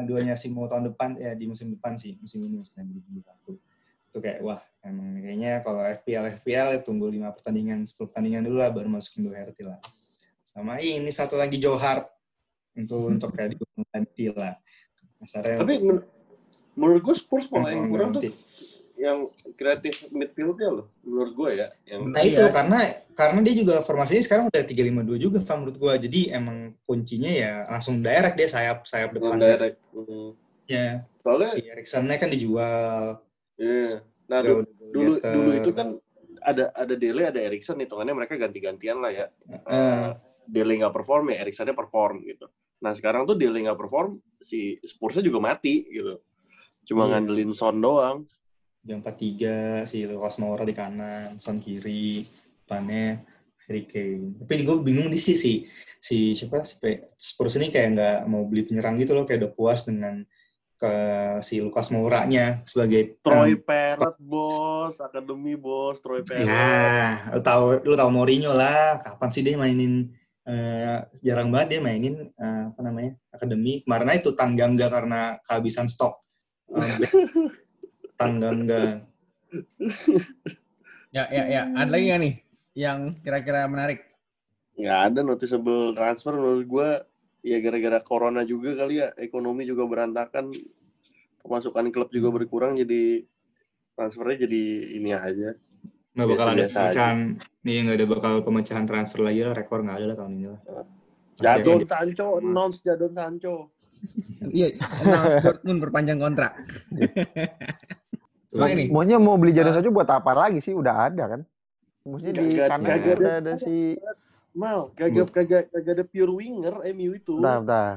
Duanya 0.00 0.32
Simo 0.34 0.64
tahun 0.64 0.96
depan 0.96 1.20
ya 1.20 1.36
di 1.36 1.44
musim 1.44 1.68
depan 1.68 2.00
sih, 2.00 2.16
musim 2.16 2.40
ini 2.48 2.56
musim 2.56 2.80
2021. 2.88 3.60
Itu 4.08 4.18
kayak 4.24 4.40
wah, 4.40 4.64
emang 4.80 5.20
kayaknya 5.20 5.60
kalau 5.60 5.84
FPL 5.84 6.40
FPL 6.40 6.68
ya 6.72 6.80
tunggu 6.80 7.12
5 7.12 7.36
pertandingan, 7.36 7.84
10 7.84 8.00
pertandingan 8.08 8.48
dulu 8.48 8.64
lah 8.64 8.72
baru 8.72 8.88
masukin 8.88 9.28
Doherty 9.28 9.60
lah. 9.60 9.76
Sama 10.40 10.80
ini 10.80 11.12
satu 11.12 11.36
lagi 11.36 11.60
Joe 11.60 11.76
Hart 11.76 12.08
untuk 12.80 13.12
untuk 13.12 13.28
kayak 13.36 13.60
diganti 13.60 14.32
lah. 14.32 14.56
Kasarnya 15.20 15.60
Tapi 15.60 15.74
untuk- 15.78 16.00
men- 16.00 16.13
menurut 16.74 17.02
gue 17.02 17.14
Spurs 17.14 17.46
malah 17.48 17.70
yang 17.70 17.88
kurang 17.88 18.10
tuh 18.12 18.22
yang 18.94 19.26
kreatif 19.58 20.06
midfieldnya 20.10 20.70
loh. 20.70 20.86
Menurut 21.02 21.32
gue 21.34 21.50
ya. 21.58 21.68
Yang 21.84 22.00
Nah 22.08 22.22
Iya. 22.22 22.30
itu 22.30 22.42
karena 22.48 22.78
karena 23.12 23.38
dia 23.42 23.54
juga 23.58 23.74
formasinya 23.82 24.22
sekarang 24.22 24.44
udah 24.48 24.62
352 24.62 25.18
juga 25.18 25.38
Fam, 25.42 25.66
menurut 25.66 25.76
gua. 25.76 25.94
Jadi 25.98 26.30
emang 26.30 26.72
kuncinya 26.86 27.26
ya 27.28 27.66
langsung 27.68 27.98
direct 28.00 28.38
dia 28.38 28.46
sayap 28.46 28.86
sayap 28.86 29.10
depan. 29.12 29.36
direct. 29.36 29.76
Hmm. 29.90 30.30
Ya, 30.64 31.04
Soalnya 31.20 31.48
si 31.50 31.60
Erikson-nya 31.60 32.16
kan 32.16 32.30
dijual. 32.32 33.20
Iya. 33.60 34.00
Nah, 34.24 34.40
du- 34.40 34.64
dulu 34.80 35.12
getter. 35.20 35.32
dulu 35.36 35.50
itu 35.52 35.70
kan 35.74 35.88
ada 36.40 36.64
ada 36.72 36.94
Dele, 36.96 37.22
ada 37.28 37.40
Erikson 37.42 37.76
hitungannya 37.76 38.14
mereka 38.14 38.38
ganti-gantian 38.38 38.96
lah 38.96 39.12
ya. 39.12 39.26
Eh, 39.44 40.06
Dele 40.46 40.80
nggak 40.80 40.94
perform 40.94 41.34
ya 41.34 41.44
Erikson-nya 41.44 41.76
perform 41.76 42.24
gitu. 42.24 42.48
Nah, 42.80 42.94
sekarang 42.94 43.26
tuh 43.26 43.36
Dele 43.36 43.60
nggak 43.60 43.76
perform, 43.76 44.20
si 44.38 44.80
Spurs-nya 44.80 45.20
juga 45.20 45.40
mati 45.42 45.84
gitu. 45.90 46.16
Cuma 46.84 47.08
Iya. 47.08 47.18
ngandelin 47.18 47.52
Son 47.56 47.76
doang. 47.80 48.18
jam 48.84 49.00
43 49.00 49.88
si 49.88 50.04
Lucas 50.04 50.36
Moura 50.36 50.60
di 50.60 50.76
kanan, 50.76 51.40
Son 51.40 51.56
kiri, 51.56 52.20
depannya 52.60 53.24
Harry 53.64 53.88
Kane. 53.88 54.36
Tapi 54.44 54.60
gue 54.60 54.76
bingung 54.84 55.08
di 55.08 55.16
sisi 55.16 55.64
si 55.96 56.36
siapa 56.36 56.68
si 56.68 56.76
Spurs 57.16 57.56
ini 57.56 57.72
kayak 57.72 57.88
nggak 57.96 58.18
mau 58.28 58.44
beli 58.44 58.68
penyerang 58.68 59.00
gitu 59.00 59.16
loh, 59.16 59.24
kayak 59.24 59.40
udah 59.40 59.52
puas 59.56 59.88
dengan 59.88 60.20
ke 60.76 60.94
si 61.40 61.64
Lucas 61.64 61.88
Moura-nya 61.94 62.60
sebagai 62.68 63.16
Troy 63.24 63.56
um, 63.56 63.62
Parrott 63.64 64.20
bos, 64.20 65.00
akademi 65.00 65.56
bos, 65.56 66.04
Troy 66.04 66.20
Parrott. 66.20 66.44
Ya, 66.44 67.32
lu 67.32 67.40
tahu 67.40 67.64
lu 67.88 67.94
tahu 67.96 68.10
Mourinho 68.12 68.52
lah. 68.52 69.00
Kapan 69.00 69.30
sih 69.32 69.40
dia 69.40 69.56
mainin 69.56 70.12
eh, 70.44 70.98
jarang 71.24 71.48
banget 71.48 71.78
dia 71.78 71.80
mainin 71.80 72.28
eh, 72.36 72.62
apa 72.68 72.80
namanya? 72.84 73.16
akademi. 73.32 73.80
Kemarin 73.86 74.20
itu 74.20 74.36
Tangga 74.36 74.68
karena 74.92 75.40
kehabisan 75.40 75.88
stok. 75.88 76.20
Tangga 78.18 78.50
Ya, 81.14 81.24
ya, 81.30 81.44
ya. 81.46 81.62
Ada 81.78 81.90
lagi 81.94 82.04
nggak 82.10 82.20
nih 82.26 82.34
yang 82.74 82.98
kira-kira 83.22 83.70
menarik? 83.70 84.02
nggak 84.74 85.00
ada 85.06 85.20
noticeable 85.22 85.94
transfer 85.94 86.34
menurut 86.34 86.66
gue 86.66 86.88
ya 87.46 87.62
gara-gara 87.62 88.02
corona 88.02 88.42
juga 88.42 88.74
kali 88.74 88.98
ya 88.98 89.14
ekonomi 89.14 89.62
juga 89.62 89.86
berantakan. 89.86 90.50
Pemasukan 91.44 91.92
klub 91.92 92.10
juga 92.10 92.32
berkurang 92.34 92.74
jadi 92.74 93.22
transfernya 93.94 94.48
jadi 94.48 94.62
ini 94.98 95.14
aja. 95.14 95.54
Nggak 96.16 96.26
bakal 96.34 96.46
ada 96.50 96.64
aja. 96.66 96.66
pemecahan. 96.66 97.18
nih 97.62 97.74
nggak 97.86 97.96
ada 98.00 98.06
bakal 98.10 98.32
pemecahan 98.42 98.84
transfer 98.88 99.20
lagi 99.22 99.46
lah. 99.46 99.54
Rekor 99.54 99.86
nggak 99.86 99.96
ada 100.02 100.06
lah 100.10 100.16
tahun 100.18 100.32
ini 100.34 100.46
lah. 100.50 100.60
Pasti 100.64 101.03
Jadon 101.36 101.82
Sancho 101.84 102.38
announce 102.38 102.78
Jadon 102.80 103.12
Sancho 103.12 103.74
Iya, 104.46 104.76
announce 105.00 105.40
Dortmund 105.40 105.80
perpanjang 105.80 106.20
kontrak. 106.20 106.52
Cuma 108.52 108.68
ini, 108.68 108.86
Maunya 108.86 109.16
mau 109.16 109.34
beli 109.34 109.50
Jadon 109.50 109.72
saja 109.72 109.88
buat 109.88 110.06
apa 110.06 110.30
lagi 110.30 110.60
sih? 110.60 110.76
Udah 110.76 111.08
ada 111.08 111.24
kan? 111.26 111.40
Maksudnya 112.04 112.32
di 112.36 112.46
kanan 112.52 112.84
udah 112.84 113.16
ada 113.16 113.30
ada 113.40 113.52
si 113.56 113.96
mal 114.52 114.92
kagak 114.92 115.32
kagak 115.32 115.72
kagak 115.72 115.92
ada 115.96 116.04
pure 116.04 116.30
winger 116.30 116.84
MU 116.92 117.16
itu 117.16 117.40
Bentar, 117.40 117.58
bentar. 117.58 117.94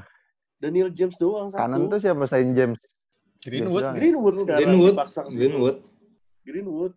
Daniel 0.57 0.89
James 0.89 1.13
doang 1.19 1.51
satu 1.51 1.59
Kanan 1.61 1.85
tuh 1.85 1.99
siapa 1.99 2.23
selain 2.25 2.55
James? 2.55 2.79
Greenwood. 3.43 3.83
James 3.83 3.93
ya? 3.93 3.99
Greenwood 3.99 4.35
sekarang 4.39 4.59
Greenwood. 4.63 4.95
Greenwood 5.35 5.77
Greenwood 6.41 6.93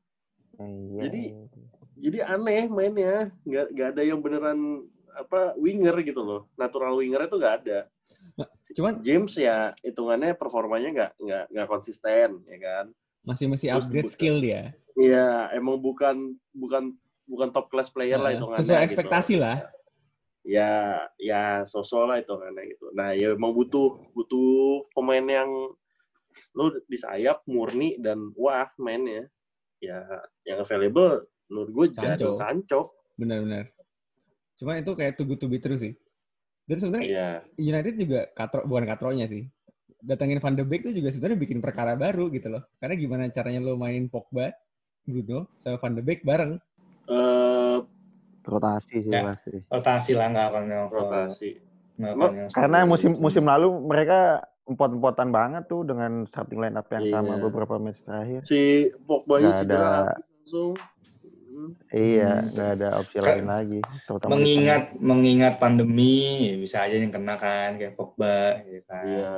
Iya. 0.57 1.00
Jadi- 1.05 1.33
jadi 2.00 2.18
aneh 2.24 2.64
mainnya 2.68 3.29
nggak 3.42 3.66
nggak 3.74 3.88
ada 3.92 4.03
yang 4.07 4.20
beneran 4.20 4.87
apa 5.20 5.40
winger 5.56 5.96
gitu 6.00 6.20
loh 6.20 6.40
natural 6.54 6.96
winger 6.96 7.24
itu 7.24 7.37
nggak 7.37 7.56
ada 7.64 7.80
Cuman 8.72 9.02
James 9.02 9.37
ya 9.37 9.74
hitungannya 9.83 10.33
performanya 10.33 10.88
nggak 10.90 11.12
nggak 11.18 11.44
nggak 11.50 11.68
konsisten 11.68 12.40
ya 12.46 12.59
kan 12.59 12.87
masih 13.20 13.46
masih 13.46 13.68
Terus 13.68 13.85
upgrade 13.85 14.06
bukan- 14.06 14.14
skill 14.14 14.37
dia. 14.40 14.62
Iya 14.96 15.28
emang 15.52 15.76
bukan 15.76 16.16
bukan 16.50 16.96
bukan 17.26 17.48
top 17.50 17.68
class 17.68 17.88
player 17.88 18.16
lah 18.16 18.33
Nah, 18.33 18.37
hitungannya 18.37 18.61
sesuai 18.62 18.78
gitu. 18.78 18.87
ekspektasi 18.88 19.35
lah. 19.37 19.59
ya 20.40 20.96
ya 21.16 21.62
sosok 21.64 22.02
lah 22.06 22.16
hitungannya 22.16 22.64
gitu 22.66 22.88
nah 22.90 23.12
ya 23.12 23.37
emang 23.37 23.52
butuh 23.52 23.92
butuh 24.11 24.88
pemain 24.90 25.20
yang 25.22 25.50
lu 26.50 26.64
di 26.83 26.96
sayap 26.96 27.44
murni 27.44 28.00
dan 28.00 28.33
wah 28.35 28.72
mainnya 28.76 29.28
ya 29.78 30.00
yang 30.42 30.59
available 30.59 31.28
menurut 31.46 31.70
gue 31.70 31.87
Sancho. 31.92 32.06
Jadon 32.06 32.37
Sancho 32.37 32.80
Benar-benar. 33.14 33.68
Cuma 34.61 34.77
itu 34.77 34.92
kayak 34.92 35.16
tugu 35.16 35.40
tubi 35.40 35.57
terus 35.57 35.81
sih. 35.81 35.96
Dan 36.68 36.77
sebenarnya 36.77 37.09
Iya. 37.09 37.29
United 37.57 37.96
juga 37.96 38.29
katro 38.31 38.61
bukan 38.62 38.85
katronya 38.85 39.25
sih. 39.25 39.49
Datangin 40.01 40.37
Van 40.37 40.53
de 40.53 40.62
Beek 40.62 40.85
tuh 40.85 40.92
juga 40.92 41.09
sebenarnya 41.09 41.40
bikin 41.40 41.59
perkara 41.59 41.96
baru 41.96 42.29
gitu 42.29 42.53
loh. 42.53 42.68
Karena 42.77 42.94
gimana 42.94 43.23
caranya 43.29 43.61
lo 43.61 43.75
mainin 43.75 44.07
Pogba, 44.07 44.53
Bruno, 45.03 45.49
sama 45.57 45.81
Van 45.81 45.96
de 45.96 46.05
Beek 46.05 46.20
bareng. 46.23 46.61
Eh, 47.09 47.79
rotasi 48.42 48.96
sih 49.01 49.11
Ya. 49.11 49.25
pasti. 49.25 49.64
rotasi 49.66 50.12
lah 50.12 50.29
nggak 50.29 50.46
akan 50.46 50.64
rotasi. 50.88 51.51
nggak 51.96 52.12
Emang- 52.12 52.29
akan 52.29 52.38
yang 52.38 52.49
Karena 52.53 52.79
musim 52.85 53.12
musim 53.16 53.44
lalu 53.44 53.68
mereka 53.81 54.40
empot-empotan 54.64 55.29
banget 55.29 55.64
tuh 55.66 55.85
dengan 55.85 56.25
starting 56.25 56.57
line 56.59 56.77
up 56.77 56.88
yang 56.88 57.05
sama 57.11 57.35
Iya. 57.35 57.42
beberapa 57.42 57.75
match 57.77 58.01
terakhir. 58.01 58.40
Si 58.44 58.61
Pogba-nya 59.03 59.51
Nggak 59.51 59.59
cedera 59.59 59.85
ada- 59.85 60.16
langsung. 60.38 60.73
Iya, 61.90 62.31
Hmm. 62.37 62.49
nggak 62.51 62.68
ada 62.75 62.88
opsi 62.96 63.16
Ka- 63.16 63.25
lain 63.31 63.46
lagi. 63.46 63.81
Terutama 64.05 64.31
di 64.31 64.35
mengingat 64.35 64.83
mengingat 64.96 65.55
pandemi 65.57 66.16
ya 66.46 66.55
bisa 66.57 66.77
aja 66.83 66.96
yang 66.96 67.09
kena 67.09 67.35
kan 67.35 67.77
kayak 67.77 67.94
Pogba 67.94 68.61
gitu 68.62 68.81
kan. 68.85 69.05
Iya. 69.07 69.35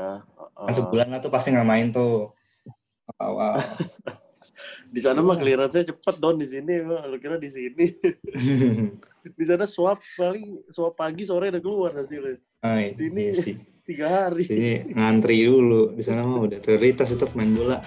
Kan 0.52 0.68
Uh, 0.68 0.70
sebulan 0.70 1.08
lah 1.08 1.18
tuh 1.18 1.28
pasti 1.28 1.50
nggak 1.50 1.64
main 1.64 1.88
tuh. 1.88 2.30
Awal. 3.16 3.58
di 4.94 5.00
sana 5.00 5.18
mah 5.18 5.34
clearance-nya 5.34 5.88
cepet 5.88 6.16
don 6.16 6.36
di 6.36 6.46
sini 6.46 6.84
lu 6.84 7.16
kira 7.16 7.34
di 7.34 7.48
sini 7.48 7.88
di 9.38 9.44
sana 9.44 9.64
swab 9.64 9.98
paling 10.14 10.68
swab 10.68 10.92
pagi 10.92 11.24
sore 11.24 11.48
udah 11.48 11.58
keluar 11.58 11.90
hasilnya 11.96 12.36
oh, 12.62 12.76
iya, 12.76 12.92
Sini. 12.92 13.22
iya 13.26 13.34
sih. 13.34 13.54
tiga 13.88 14.06
hari 14.28 14.46
Sini 14.46 14.94
ngantri 14.94 15.42
dulu. 15.42 15.96
Di 15.96 16.02
sana 16.04 16.22
mah 16.22 16.46
udah 16.46 16.58
prioritas 16.62 17.10
itu 17.10 17.26
main 17.34 17.50
bola. 17.50 17.82